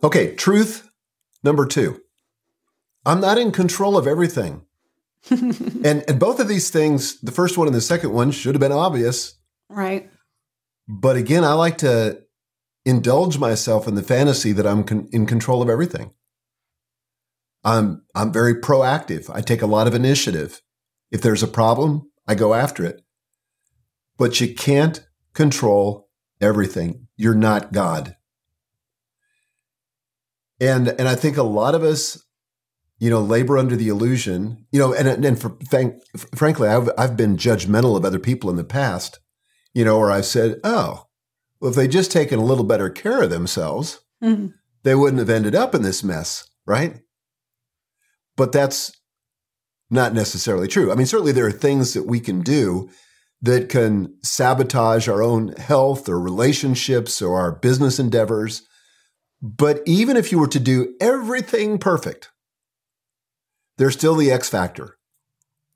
[0.04, 0.90] Okay, truth
[1.44, 2.02] number two.
[3.06, 4.64] I'm not in control of everything.
[5.30, 8.62] and and both of these things, the first one and the second one should have
[8.62, 9.36] been obvious.
[9.70, 10.10] Right.
[10.88, 12.24] But again, I like to
[12.90, 16.12] indulge myself in the fantasy that I'm con- in control of everything.
[17.64, 19.30] I'm I'm very proactive.
[19.34, 20.62] I take a lot of initiative.
[21.12, 23.02] If there's a problem, I go after it.
[24.18, 26.10] But you can't control
[26.42, 27.08] everything.
[27.16, 28.16] You're not God.
[30.60, 32.22] And and I think a lot of us,
[32.98, 35.58] you know, labor under the illusion, you know, and and for,
[36.36, 39.20] frankly, I've I've been judgmental of other people in the past,
[39.74, 41.09] you know, where I've said, oh,
[41.60, 44.48] well, if they'd just taken a little better care of themselves, hmm
[44.84, 47.02] they wouldn't have ended up in this mess, right?
[48.38, 48.94] But that's
[49.90, 50.92] not necessarily true.
[50.92, 52.90] I mean, certainly there are things that we can do
[53.42, 58.64] that can sabotage our own health or relationships or our business endeavors.
[59.42, 62.30] But even if you were to do everything perfect,
[63.78, 64.98] there's still the X factor,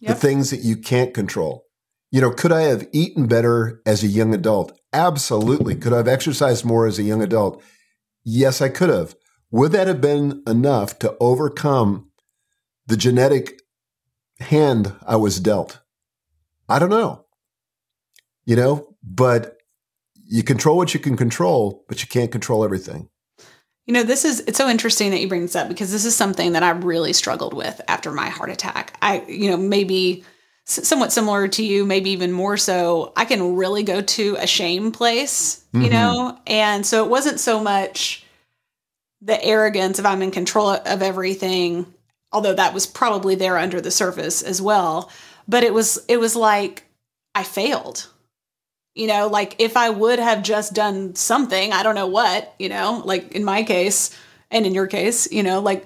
[0.02, 1.63] the things that you can't control.
[2.14, 4.80] You know, could I have eaten better as a young adult?
[4.94, 5.74] Absolutely.
[5.74, 7.60] Could I have exercised more as a young adult?
[8.24, 9.16] Yes, I could have.
[9.50, 12.12] Would that have been enough to overcome
[12.86, 13.64] the genetic
[14.40, 15.80] hand I was dealt?
[16.70, 17.26] I don't know.
[18.46, 19.58] You know, but
[20.24, 23.10] you control what you can control, but you can't control everything.
[23.88, 26.16] You know, this is it's so interesting that you bring this up because this is
[26.16, 29.00] something that I really struggled with after my heart attack.
[29.02, 30.24] I, you know, maybe
[30.66, 33.12] somewhat similar to you, maybe even more so.
[33.16, 35.92] I can really go to a shame place, you Mhm.
[35.92, 38.24] know, and so it wasn't so much
[39.22, 41.94] the arrogance of I'm in control of everything,
[42.32, 45.10] although that was probably there under the surface as well.
[45.48, 46.86] But it was it was like
[47.36, 48.08] I failed
[48.96, 52.70] you know like if i would have just done something i don't know what you
[52.70, 54.16] know like in my case
[54.52, 55.86] and in your case you know like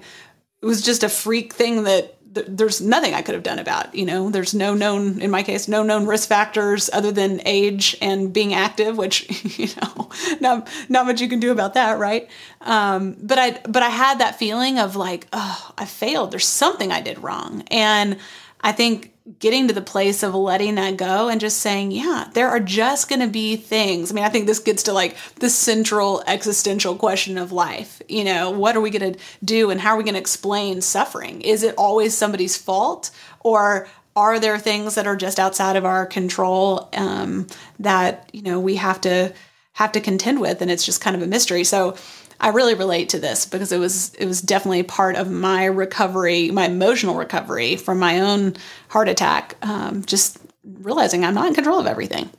[0.60, 3.94] it was just a freak thing that th- there's nothing i could have done about
[3.94, 7.96] you know there's no known in my case no known risk factors other than age
[8.00, 9.26] and being active which
[9.58, 10.08] you know
[10.40, 12.28] not not much you can do about that right?
[12.60, 16.30] Um but i but i had that feeling of like oh i failed.
[16.30, 17.64] There's something i did wrong.
[17.70, 18.18] And
[18.60, 22.48] i think getting to the place of letting that go and just saying, yeah, there
[22.48, 24.10] are just going to be things.
[24.10, 28.00] I mean, I think this gets to like the central existential question of life.
[28.08, 30.80] You know, what are we going to do and how are we going to explain
[30.80, 31.42] suffering?
[31.42, 33.10] Is it always somebody's fault
[33.40, 37.46] or are there things that are just outside of our control um,
[37.78, 39.32] that, you know, we have to
[39.74, 41.62] have to contend with and it's just kind of a mystery.
[41.62, 41.96] So
[42.40, 46.50] I really relate to this because it was it was definitely part of my recovery,
[46.50, 48.54] my emotional recovery from my own
[48.88, 49.56] heart attack.
[49.62, 52.30] Um, just realizing I'm not in control of everything.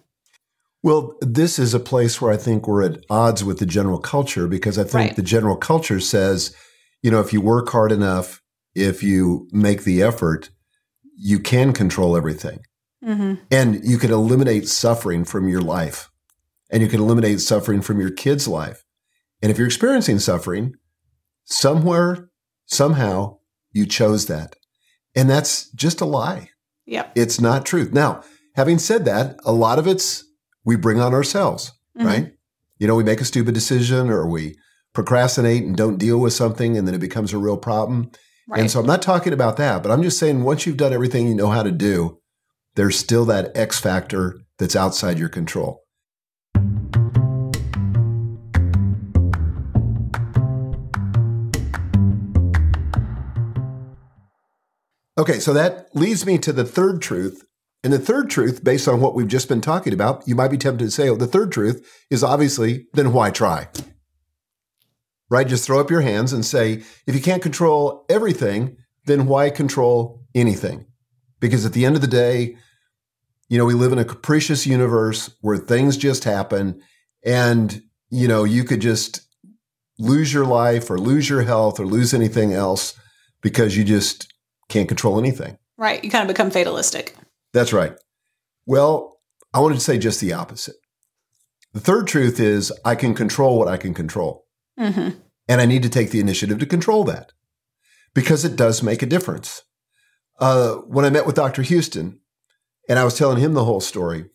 [0.82, 4.48] Well, this is a place where I think we're at odds with the general culture
[4.48, 5.16] because I think Right.
[5.16, 6.56] the general culture says,
[7.02, 8.42] you know, if you work hard enough,
[8.76, 10.50] if you make the effort,
[11.18, 12.60] you can control everything.
[13.04, 13.36] Mm-hmm.
[13.52, 16.10] And you can eliminate suffering from your life.
[16.70, 18.86] And you can eliminate suffering from your kid's life.
[19.42, 20.74] And if you're experiencing suffering,
[21.46, 22.30] somewhere,
[22.66, 23.38] somehow,
[23.72, 24.56] you chose that.
[25.16, 26.50] And that's just a lie.
[26.86, 27.12] Yep.
[27.16, 27.94] It's not truth.
[27.94, 28.24] Now,
[28.56, 30.24] having said that, a lot of it's
[30.66, 32.06] we bring on ourselves, Mhm.
[32.06, 32.32] right?
[32.78, 34.58] You know, we make a stupid decision or we
[34.94, 38.12] procrastinate and don't deal with something and then it becomes a real problem.
[38.48, 38.62] Right.
[38.62, 41.28] And so I'm not talking about that, but I'm just saying once you've done everything
[41.28, 42.18] you know how to do,
[42.76, 45.82] there's still that X factor that's outside your control.
[55.20, 57.46] Okay, so that leads me to the third truth.
[57.84, 60.58] And the third truth, based on what we've just been talking about, you might be
[60.58, 63.68] tempted to say, oh, the third truth is obviously, then why try?
[65.30, 65.46] Right?
[65.46, 68.78] Just throw up your hands and say, if you can't control everything,
[69.08, 70.86] then why control anything?
[71.42, 72.56] Because at the end of the day,
[73.50, 76.82] you know, we live in a capricious universe where things just happen
[77.26, 79.20] and, you know, you could just
[79.98, 82.98] lose your life or lose your health or lose anything else
[83.42, 84.34] because you just
[84.70, 85.58] can't control anything.
[85.78, 86.04] Right.
[86.04, 87.16] You kind of become fatalistic.
[87.54, 87.94] That's right.
[88.66, 89.20] Well,
[89.54, 90.76] I wanted to say just the opposite.
[91.74, 94.46] The third truth is I can control what I can control.
[94.80, 95.20] Mm-hmm.
[95.48, 97.32] And I need to take the initiative to control that
[98.14, 99.64] because it does make a difference.
[100.40, 101.64] Uh, when I met with Dr.
[101.64, 102.20] Houston
[102.88, 104.26] and I was telling him the whole story,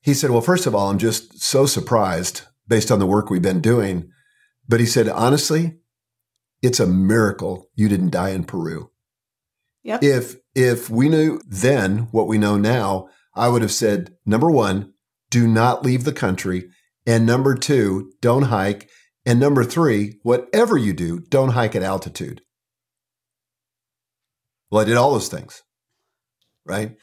[0.00, 3.42] he said, Well, first of all, I'm just so surprised based on the work we've
[3.42, 4.10] been doing.
[4.68, 5.78] But he said, Honestly,
[6.62, 8.90] it's a miracle you didn't die in Peru.
[9.86, 10.02] Yep.
[10.02, 14.94] If if we knew then what we know now, I would have said number one,
[15.30, 16.68] do not leave the country,
[17.06, 18.90] and number two, don't hike,
[19.24, 22.42] and number three, whatever you do, don't hike at altitude.
[24.72, 25.62] Well, I did all those things,
[26.64, 26.96] right?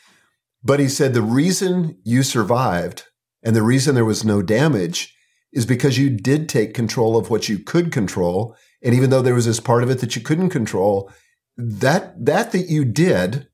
[0.62, 3.06] But he said the reason you survived
[3.44, 5.16] and the reason there was no damage
[5.54, 8.58] is because you did take control of what you could control.
[8.84, 11.10] And even though there was this part of it that you couldn't control,
[11.58, 13.48] that that that you did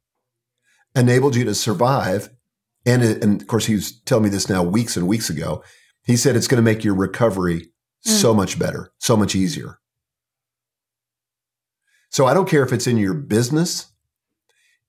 [0.96, 2.30] enabled you to survive.
[2.86, 5.64] And, it, and of course, he was telling me this now weeks and weeks ago.
[6.06, 8.38] He said it's going to make your recovery so mm.
[8.38, 9.80] much better, so much easier.
[12.10, 13.92] So I don't care if it's in your business,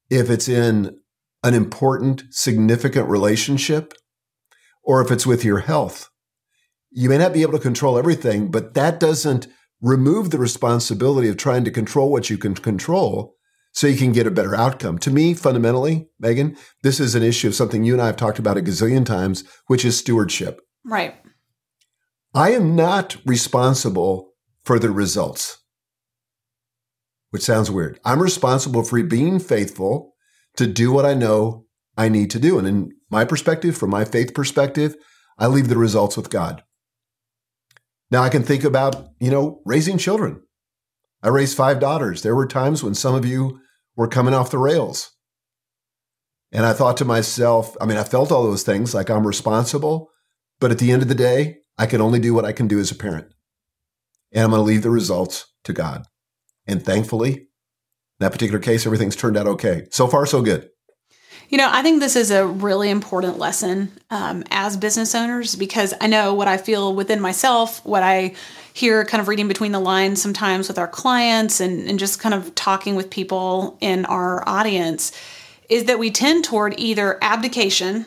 [0.08, 0.98] if it's in
[1.42, 3.92] an important, significant relationship,
[4.82, 6.10] or if it's with your health.
[6.90, 9.46] You may not be able to control everything, but that doesn't
[9.80, 13.34] remove the responsibility of trying to control what you can control
[13.72, 14.98] so you can get a better outcome.
[14.98, 18.38] To me, fundamentally, Megan, this is an issue of something you and I have talked
[18.38, 20.60] about a gazillion times, which is stewardship.
[20.84, 21.14] Right.
[22.34, 24.32] I am not responsible
[24.64, 25.58] for the results,
[27.30, 27.98] which sounds weird.
[28.04, 30.14] I'm responsible for being faithful
[30.56, 31.66] to do what I know
[31.96, 32.58] I need to do.
[32.58, 34.96] And in my perspective, from my faith perspective,
[35.38, 36.62] I leave the results with God.
[38.10, 40.42] Now I can think about, you know, raising children.
[41.22, 42.22] I raised five daughters.
[42.22, 43.60] There were times when some of you
[43.96, 45.10] were coming off the rails.
[46.52, 50.10] And I thought to myself, I mean, I felt all those things like I'm responsible,
[50.58, 52.80] but at the end of the day, I can only do what I can do
[52.80, 53.26] as a parent.
[54.32, 56.04] And I'm going to leave the results to God.
[56.66, 57.46] And thankfully, in
[58.18, 59.86] that particular case, everything's turned out okay.
[59.90, 60.68] So far, so good.
[61.50, 65.92] You know, I think this is a really important lesson um, as business owners because
[66.00, 68.34] I know what I feel within myself, what I
[68.72, 72.36] hear kind of reading between the lines sometimes with our clients and, and just kind
[72.36, 75.10] of talking with people in our audience
[75.68, 78.06] is that we tend toward either abdication,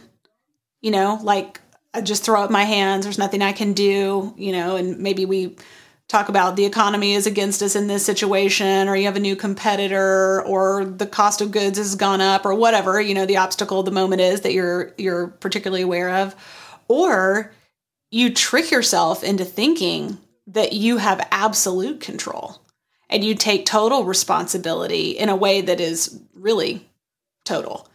[0.80, 1.60] you know, like
[1.94, 5.26] I just throw up my hands, there's nothing I can do, you know, and maybe
[5.26, 5.58] we
[6.14, 9.36] talk about the economy is against us in this situation or you have a new
[9.36, 13.84] competitor or the cost of goods has gone up or whatever you know the obstacle
[13.84, 16.36] the moment is that you're you're particularly aware of
[16.88, 17.52] or
[18.12, 22.62] you trick yourself into thinking that you have absolute control
[23.10, 26.90] and you take total responsibility in a way that is really
[27.46, 27.88] total.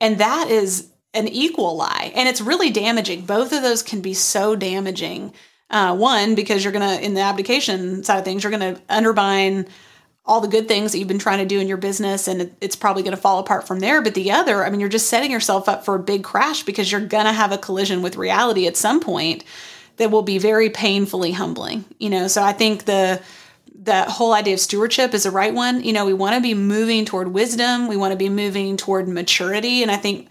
[0.00, 2.12] And that is an equal lie.
[2.14, 3.26] And it's really damaging.
[3.26, 5.34] Both of those can be so damaging.
[5.70, 8.82] Uh, one, because you're going to, in the abdication side of things, you're going to
[8.88, 9.66] undermine
[10.30, 12.76] all the good things that you've been trying to do in your business and it's
[12.76, 14.02] probably going to fall apart from there.
[14.02, 16.90] But the other i mean you're just setting yourself up for a big crash because
[16.90, 19.44] you're going to have a collision with reality at some point
[19.96, 22.28] that will be very painfully humbling you know?
[22.28, 23.20] So i think the
[23.82, 25.82] that whole idea of stewardship is the right one.
[25.82, 27.88] You know we want to be moving toward wisdom.
[27.88, 29.82] We want to be moving toward maturity.
[29.82, 30.28] And i think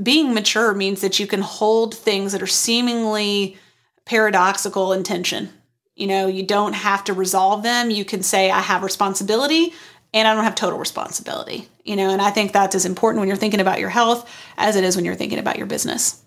[0.00, 3.58] being mature means that you can hold things that are seemingly
[4.06, 5.50] paradoxical intention.
[5.96, 7.90] you know, you don't have to resolve them.
[7.90, 9.72] You can say, I have responsibility
[10.12, 11.68] and I don't have total responsibility.
[11.84, 14.76] You know, and I think that's as important when you're thinking about your health as
[14.76, 16.22] it is when you're thinking about your business.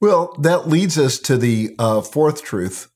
[0.00, 2.92] Well, that leads us to the uh, fourth truth,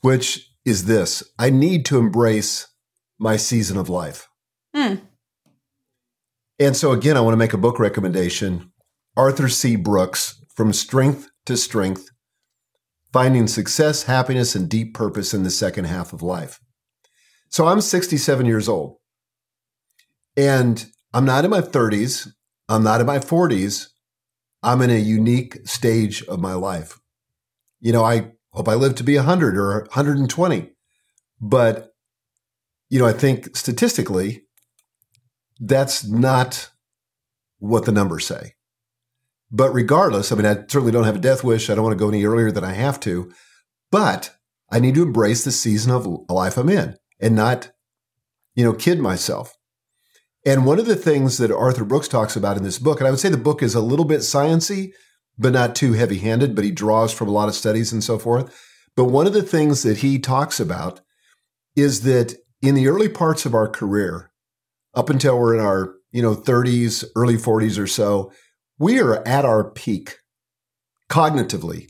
[0.00, 2.66] which is this I need to embrace
[3.18, 4.28] my season of life.
[4.74, 4.94] Hmm.
[6.58, 8.72] And so, again, I want to make a book recommendation
[9.16, 9.76] Arthur C.
[9.76, 12.08] Brooks, From Strength to Strength
[13.12, 16.60] Finding Success, Happiness, and Deep Purpose in the Second Half of Life.
[17.48, 18.98] So, I'm 67 years old.
[20.36, 22.28] And I'm not in my 30s.
[22.68, 23.88] I'm not in my 40s.
[24.62, 26.98] I'm in a unique stage of my life.
[27.80, 30.70] You know, I hope I live to be 100 or 120.
[31.40, 31.90] But,
[32.88, 34.44] you know, I think statistically,
[35.60, 36.70] that's not
[37.58, 38.54] what the numbers say.
[39.50, 41.70] But regardless, I mean, I certainly don't have a death wish.
[41.70, 43.32] I don't want to go any earlier than I have to.
[43.90, 44.34] But
[44.70, 47.70] I need to embrace the season of life I'm in and not,
[48.54, 49.56] you know, kid myself.
[50.44, 53.10] And one of the things that Arthur Brooks talks about in this book, and I
[53.10, 54.92] would say the book is a little bit sciency,
[55.38, 58.52] but not too heavy-handed, but he draws from a lot of studies and so forth.
[58.96, 61.00] But one of the things that he talks about
[61.76, 64.30] is that in the early parts of our career,
[64.94, 68.32] up until we're in our, you know, 30s, early 40s or so,
[68.78, 70.18] we are at our peak
[71.10, 71.88] cognitively.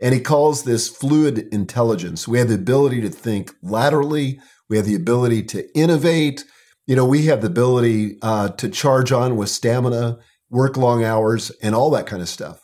[0.00, 2.28] And he calls this fluid intelligence.
[2.28, 6.44] We have the ability to think laterally, we have the ability to innovate.
[6.86, 10.18] You know, we have the ability uh, to charge on with stamina,
[10.50, 12.60] work long hours, and all that kind of stuff.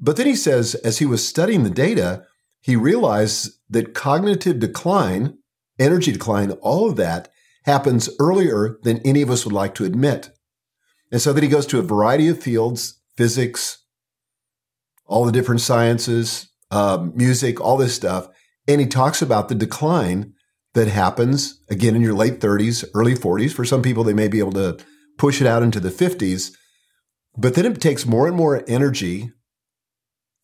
[0.00, 2.24] But then he says, as he was studying the data,
[2.60, 5.38] he realized that cognitive decline,
[5.78, 7.28] energy decline, all of that
[7.64, 10.30] happens earlier than any of us would like to admit.
[11.10, 13.78] And so that he goes to a variety of fields physics,
[15.06, 18.28] all the different sciences, um, music, all this stuff.
[18.66, 20.32] And he talks about the decline
[20.72, 23.52] that happens again in your late 30s, early 40s.
[23.52, 24.78] For some people, they may be able to
[25.16, 26.52] push it out into the 50s.
[27.36, 29.30] But then it takes more and more energy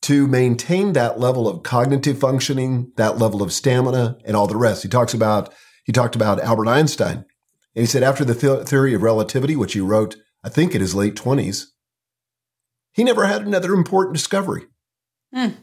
[0.03, 4.83] to maintain that level of cognitive functioning, that level of stamina, and all the rest.
[4.83, 5.53] He talks about
[5.91, 7.24] he talked about Albert Einstein.
[7.74, 10.14] And he said after the theory of relativity, which he wrote,
[10.45, 11.64] I think, in his late 20s,
[12.93, 14.66] he never had another important discovery.
[15.34, 15.57] Mm.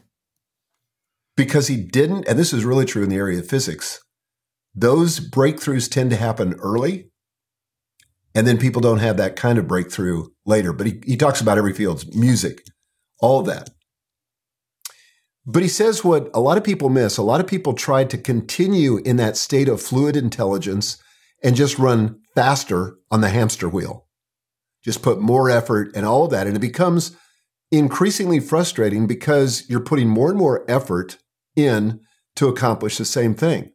[1.38, 4.02] Because he didn't, and this is really true in the area of physics,
[4.76, 7.10] those breakthroughs tend to happen early.
[8.36, 10.74] And then people don't have that kind of breakthrough later.
[10.74, 12.66] But he, he talks about every field, music,
[13.22, 13.70] all of that.
[15.50, 17.16] But he says what a lot of people miss.
[17.16, 21.02] A lot of people try to continue in that state of fluid intelligence
[21.42, 24.08] and just run faster on the hamster wheel.
[24.84, 26.48] Just put more effort and all of that.
[26.48, 27.16] And it becomes
[27.72, 31.18] increasingly frustrating because you're putting more and more effort
[31.56, 32.02] in
[32.36, 33.72] to accomplish the same thing.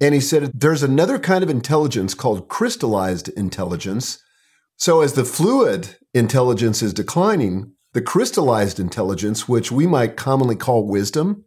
[0.00, 4.22] And he said there's another kind of intelligence called crystallized intelligence.
[4.76, 10.86] So as the fluid intelligence is declining, the crystallized intelligence, which we might commonly call
[10.86, 11.44] wisdom,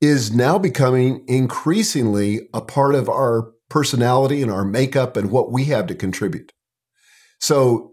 [0.00, 5.64] is now becoming increasingly a part of our personality and our makeup and what we
[5.64, 6.52] have to contribute.
[7.40, 7.92] So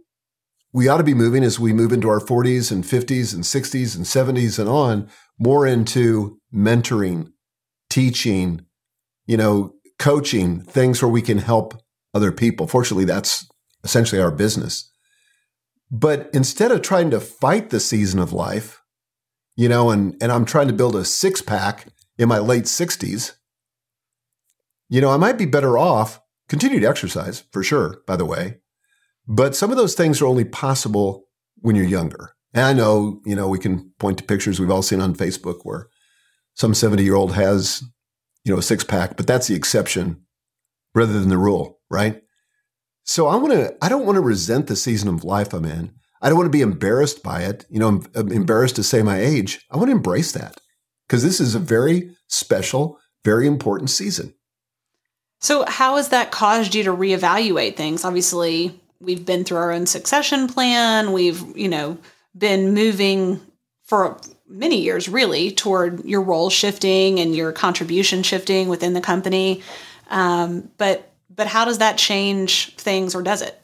[0.71, 3.95] we ought to be moving as we move into our 40s and 50s and 60s
[3.95, 5.09] and 70s and on
[5.39, 7.31] more into mentoring,
[7.89, 8.65] teaching,
[9.25, 11.81] you know, coaching, things where we can help
[12.13, 12.67] other people.
[12.67, 13.47] Fortunately, that's
[13.83, 14.91] essentially our business.
[15.91, 18.81] But instead of trying to fight the season of life,
[19.55, 23.33] you know, and, and I'm trying to build a six pack in my late 60s,
[24.89, 28.57] you know, I might be better off continue to exercise for sure, by the way.
[29.27, 31.25] But some of those things are only possible
[31.61, 32.35] when you're younger.
[32.53, 35.61] And I know, you know, we can point to pictures we've all seen on Facebook
[35.63, 35.87] where
[36.53, 37.83] some 70 year old has,
[38.43, 40.21] you know, a six pack, but that's the exception
[40.93, 42.21] rather than the rule, right?
[43.05, 45.93] So I want to, I don't want to resent the season of life I'm in.
[46.21, 47.65] I don't want to be embarrassed by it.
[47.69, 49.65] You know, I'm, I'm embarrassed to say my age.
[49.71, 50.59] I want to embrace that.
[51.07, 54.33] because this is a very special, very important season.
[55.39, 58.05] So, how has that caused you to reevaluate things?
[58.05, 61.13] Obviously, we've been through our own succession plan.
[61.13, 61.97] We've, you know,
[62.35, 63.41] been moving
[63.83, 69.61] for many years really toward your role shifting and your contribution shifting within the company.
[70.09, 73.61] Um, but but how does that change things, or does it?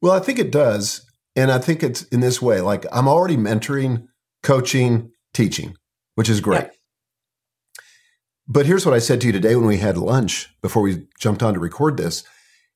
[0.00, 2.60] Well, I think it does, and I think it's in this way.
[2.60, 4.06] Like I'm already mentoring,
[4.42, 5.76] coaching, teaching,
[6.14, 6.68] which is great.
[8.48, 11.42] But here's what I said to you today when we had lunch before we jumped
[11.42, 12.22] on to record this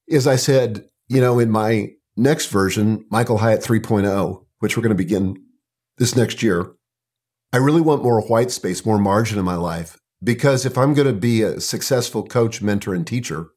[0.09, 4.91] is I said, you know, in my next version, Michael Hyatt 3.0, which we're going
[4.91, 5.41] to begin
[5.99, 6.73] this next year,
[7.53, 9.97] I really want more white space, more margin in my life.
[10.23, 13.51] Because if I'm going to be a successful coach, mentor, and teacher,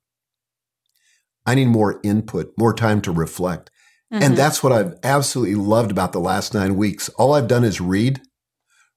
[1.45, 3.69] I need more input, more time to reflect.
[4.13, 4.23] Mm-hmm.
[4.23, 7.09] And that's what I've absolutely loved about the last nine weeks.
[7.09, 8.21] All I've done is read,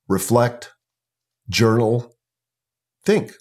[0.09, 0.73] reflect,
[1.49, 2.17] journal,
[3.05, 3.33] think.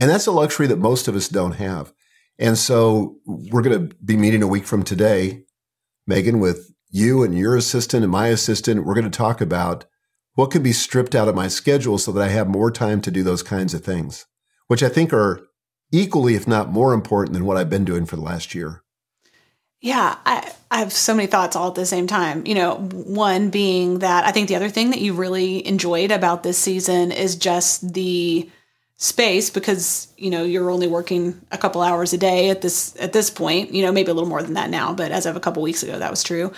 [0.00, 1.92] And that's a luxury that most of us don't have.
[2.38, 5.44] And so we're going to be meeting a week from today,
[6.06, 8.86] Megan, with you and your assistant and my assistant.
[8.86, 9.84] We're going to talk about
[10.34, 13.10] what can be stripped out of my schedule so that I have more time to
[13.10, 14.24] do those kinds of things,
[14.68, 15.46] which I think are
[15.92, 18.82] equally, if not more important than what I've been doing for the last year.
[19.80, 22.46] Yeah, I, I have so many thoughts all at the same time.
[22.46, 26.42] You know, one being that I think the other thing that you really enjoyed about
[26.42, 28.50] this season is just the
[29.00, 33.14] space because you know you're only working a couple hours a day at this at
[33.14, 35.40] this point you know maybe a little more than that now but as of a
[35.40, 36.52] couple weeks ago that was true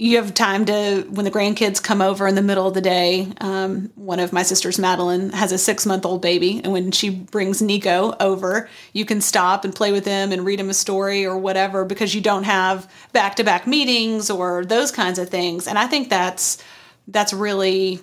[0.00, 3.28] you have time to when the grandkids come over in the middle of the day
[3.42, 7.10] um, one of my sisters madeline has a six month old baby and when she
[7.10, 11.26] brings nico over you can stop and play with him and read him a story
[11.26, 15.68] or whatever because you don't have back to back meetings or those kinds of things.
[15.68, 16.62] And i think that's
[17.06, 18.00] that's really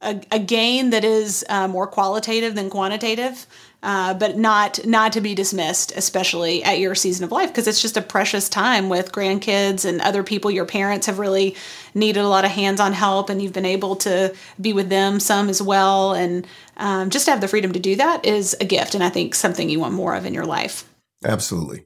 [0.00, 3.46] a, a gain that is uh, more qualitative than quantitative,
[3.82, 7.80] uh, but not not to be dismissed, especially at your season of life, because it's
[7.80, 10.50] just a precious time with grandkids and other people.
[10.50, 11.54] Your parents have really
[11.94, 15.48] needed a lot of hands-on help, and you've been able to be with them some
[15.48, 16.12] as well.
[16.12, 19.10] And um, just to have the freedom to do that is a gift, and I
[19.10, 20.84] think something you want more of in your life.
[21.24, 21.84] Absolutely.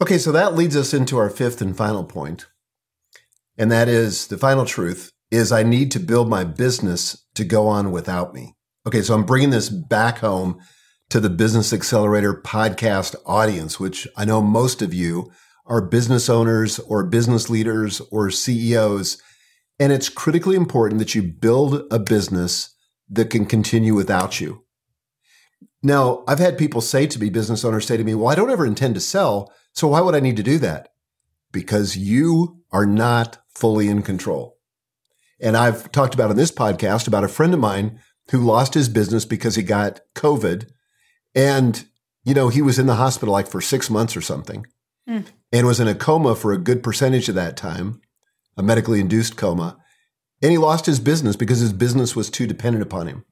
[0.00, 2.46] Okay, so that leads us into our fifth and final point.
[3.56, 7.66] And that is the final truth is I need to build my business to go
[7.66, 8.54] on without me.
[8.86, 10.60] Okay, so I'm bringing this back home
[11.10, 15.32] to the Business Accelerator podcast audience, which I know most of you
[15.66, 19.20] are business owners or business leaders or CEOs.
[19.80, 22.74] And it's critically important that you build a business
[23.10, 24.64] that can continue without you.
[25.82, 28.50] Now, I've had people say to me, business owners say to me, well, I don't
[28.50, 29.52] ever intend to sell.
[29.78, 30.88] So why would I need to do that?
[31.52, 34.58] Because you are not fully in control.
[35.40, 38.00] And I've talked about in this podcast about a friend of mine
[38.32, 40.68] who lost his business because he got COVID.
[41.32, 41.84] And,
[42.24, 44.66] you know, he was in the hospital like for six months or something
[45.08, 45.24] mm.
[45.52, 48.00] and was in a coma for a good percentage of that time,
[48.56, 49.76] a medically induced coma.
[50.42, 53.24] And he lost his business because his business was too dependent upon him.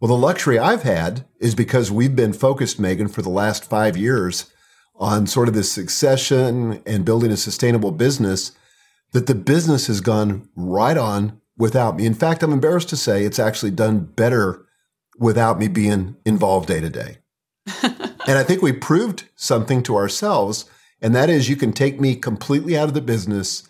[0.00, 3.96] Well, the luxury I've had is because we've been focused, Megan, for the last five
[3.96, 4.52] years
[4.98, 8.52] on sort of this succession and building a sustainable business
[9.12, 12.06] that the business has gone right on without me.
[12.06, 14.66] In fact, I'm embarrassed to say it's actually done better
[15.18, 17.18] without me being involved day to day.
[18.26, 20.64] And I think we proved something to ourselves,
[21.00, 23.68] and that is you can take me completely out of the business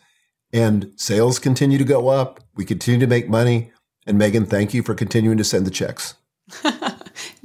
[0.52, 2.40] and sales continue to go up.
[2.54, 3.72] We continue to make money.
[4.06, 6.14] And Megan, thank you for continuing to send the checks.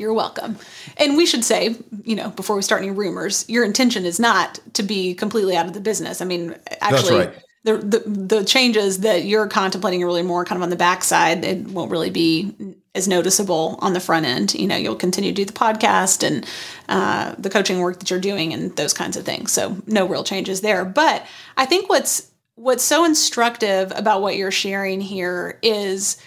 [0.02, 0.58] You're welcome.
[0.98, 4.60] And we should say, you know, before we start any rumors, your intention is not
[4.74, 6.22] to be completely out of the business.
[6.22, 7.36] I mean, actually, right.
[7.64, 11.46] the, the, the changes that you're contemplating are really more kind of on the backside.
[11.46, 14.56] It won't really be as noticeable on the front end.
[14.56, 16.48] You know, you'll continue to do the podcast and
[16.90, 19.52] uh, the coaching work that you're doing and those kinds of things.
[19.52, 20.84] So no real changes there.
[20.84, 21.26] But
[21.58, 26.18] I think what's what's so instructive about what you're sharing here is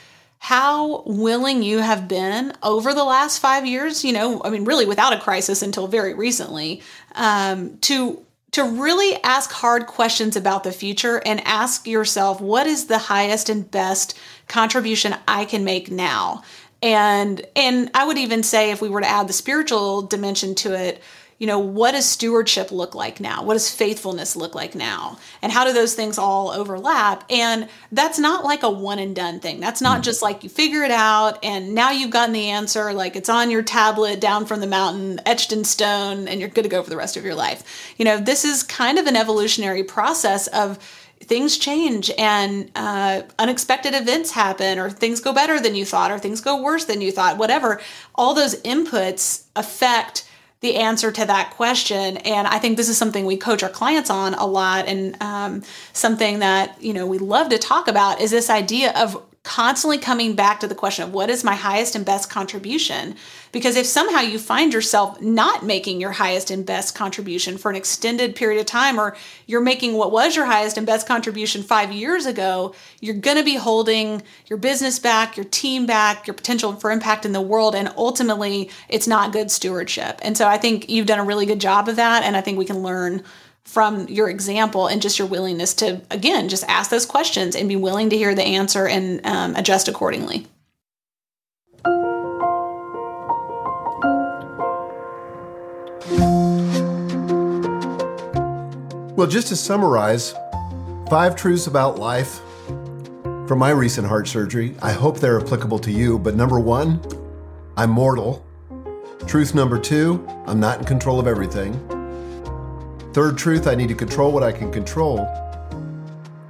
[0.44, 4.84] how willing you have been over the last five years, you know, I mean, really
[4.84, 6.82] without a crisis until very recently,
[7.14, 12.88] um, to to really ask hard questions about the future and ask yourself what is
[12.88, 16.42] the highest and best contribution I can make now.
[16.82, 20.78] And and I would even say if we were to add the spiritual dimension to
[20.78, 21.02] it,
[21.38, 23.42] you know, what does stewardship look like now?
[23.42, 25.18] What does faithfulness look like now?
[25.42, 27.24] And how do those things all overlap?
[27.28, 29.60] And that's not like a one and done thing.
[29.60, 33.16] That's not just like you figure it out and now you've gotten the answer, like
[33.16, 36.68] it's on your tablet down from the mountain, etched in stone, and you're good to
[36.68, 37.94] go for the rest of your life.
[37.98, 40.78] You know, this is kind of an evolutionary process of
[41.20, 46.18] things change and uh, unexpected events happen or things go better than you thought or
[46.18, 47.80] things go worse than you thought whatever
[48.14, 50.28] all those inputs affect
[50.64, 52.16] the answer to that question.
[52.16, 55.62] And i think this is something we coach our clients on a lot and um,
[55.92, 60.34] something that you know we love to talk about is this idea of constantly coming
[60.34, 63.14] back to the question of what is my highest and best contribution
[63.54, 67.76] because if somehow you find yourself not making your highest and best contribution for an
[67.76, 69.16] extended period of time, or
[69.46, 73.44] you're making what was your highest and best contribution five years ago, you're going to
[73.44, 77.76] be holding your business back, your team back, your potential for impact in the world.
[77.76, 80.18] And ultimately, it's not good stewardship.
[80.22, 82.24] And so I think you've done a really good job of that.
[82.24, 83.22] And I think we can learn
[83.64, 87.76] from your example and just your willingness to, again, just ask those questions and be
[87.76, 90.46] willing to hear the answer and um, adjust accordingly.
[99.16, 100.34] Well, just to summarize,
[101.08, 102.40] five truths about life
[103.46, 104.74] from my recent heart surgery.
[104.82, 106.18] I hope they're applicable to you.
[106.18, 107.00] But number one,
[107.76, 108.44] I'm mortal.
[109.26, 111.93] Truth number two, I'm not in control of everything.
[113.14, 115.28] Third truth, I need to control what I can control.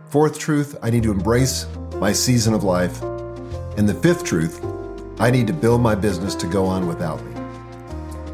[0.09, 3.03] Fourth truth, I need to embrace my season of life.
[3.77, 4.65] And the fifth truth,
[5.19, 7.35] I need to build my business to go on without me.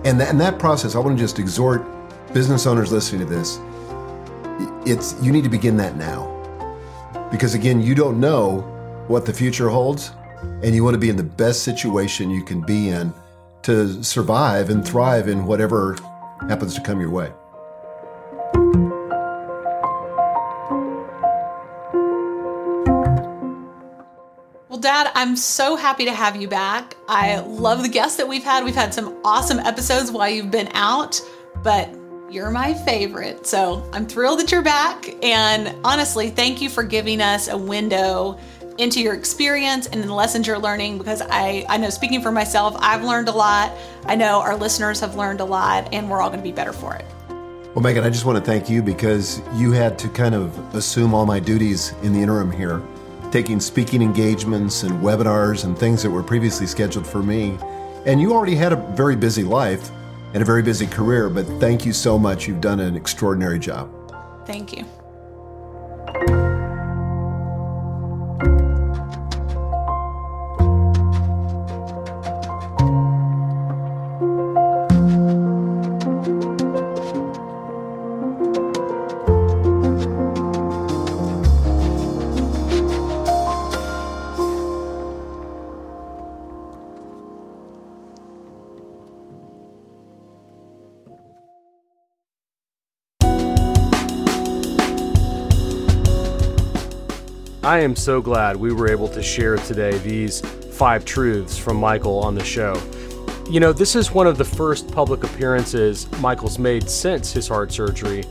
[0.04, 1.82] And, and that process, I want to just exhort
[2.32, 3.58] business owners listening to this.
[4.86, 6.28] It's you need to begin that now.
[7.32, 8.60] Because again, you don't know
[9.08, 10.12] what the future holds,
[10.62, 13.12] and you want to be in the best situation you can be in
[13.62, 15.96] to survive and thrive in whatever
[16.48, 17.32] happens to come your way.
[24.80, 26.96] Dad, I'm so happy to have you back.
[27.06, 28.64] I love the guests that we've had.
[28.64, 31.20] We've had some awesome episodes while you've been out,
[31.62, 31.90] but
[32.30, 33.46] you're my favorite.
[33.46, 35.14] So I'm thrilled that you're back.
[35.22, 38.38] And honestly, thank you for giving us a window
[38.78, 42.74] into your experience and the lessons you're learning because I, I know speaking for myself,
[42.78, 43.72] I've learned a lot.
[44.06, 46.72] I know our listeners have learned a lot, and we're all going to be better
[46.72, 47.04] for it.
[47.74, 51.12] Well, Megan, I just want to thank you because you had to kind of assume
[51.12, 52.82] all my duties in the interim here,
[53.30, 57.56] taking speaking engagements and webinars and things that were previously scheduled for me.
[58.06, 59.90] And you already had a very busy life
[60.34, 62.46] and a very busy career, but thank you so much.
[62.46, 63.90] You've done an extraordinary job.
[64.46, 64.84] Thank you.
[97.70, 102.18] I am so glad we were able to share today these five truths from Michael
[102.18, 102.74] on the show.
[103.48, 107.70] You know, this is one of the first public appearances Michael's made since his heart
[107.70, 108.24] surgery.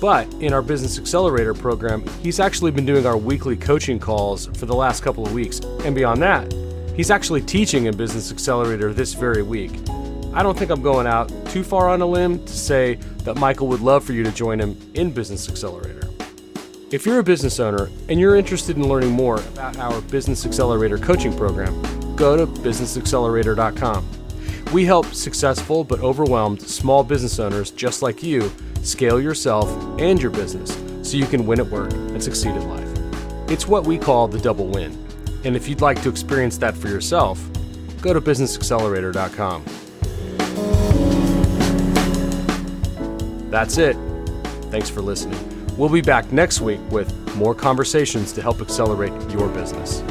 [0.00, 4.66] But in our Business Accelerator program, he's actually been doing our weekly coaching calls for
[4.66, 5.60] the last couple of weeks.
[5.84, 6.52] And beyond that,
[6.96, 9.70] he's actually teaching in Business Accelerator this very week.
[10.34, 13.68] I don't think I'm going out too far on a limb to say that Michael
[13.68, 15.99] would love for you to join him in Business Accelerator.
[16.92, 20.98] If you're a business owner and you're interested in learning more about our Business Accelerator
[20.98, 21.80] coaching program,
[22.16, 24.08] go to businessaccelerator.com.
[24.72, 28.50] We help successful but overwhelmed small business owners just like you
[28.82, 29.68] scale yourself
[30.00, 30.76] and your business
[31.08, 32.88] so you can win at work and succeed in life.
[33.48, 34.98] It's what we call the double win.
[35.44, 37.40] And if you'd like to experience that for yourself,
[38.02, 39.64] go to businessaccelerator.com.
[43.48, 43.96] That's it.
[44.72, 45.49] Thanks for listening.
[45.76, 50.02] We'll be back next week with more conversations to help accelerate your business.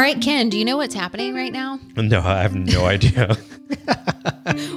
[0.00, 1.78] All right, Ken, do you know what's happening right now?
[1.96, 3.36] No, I have no idea.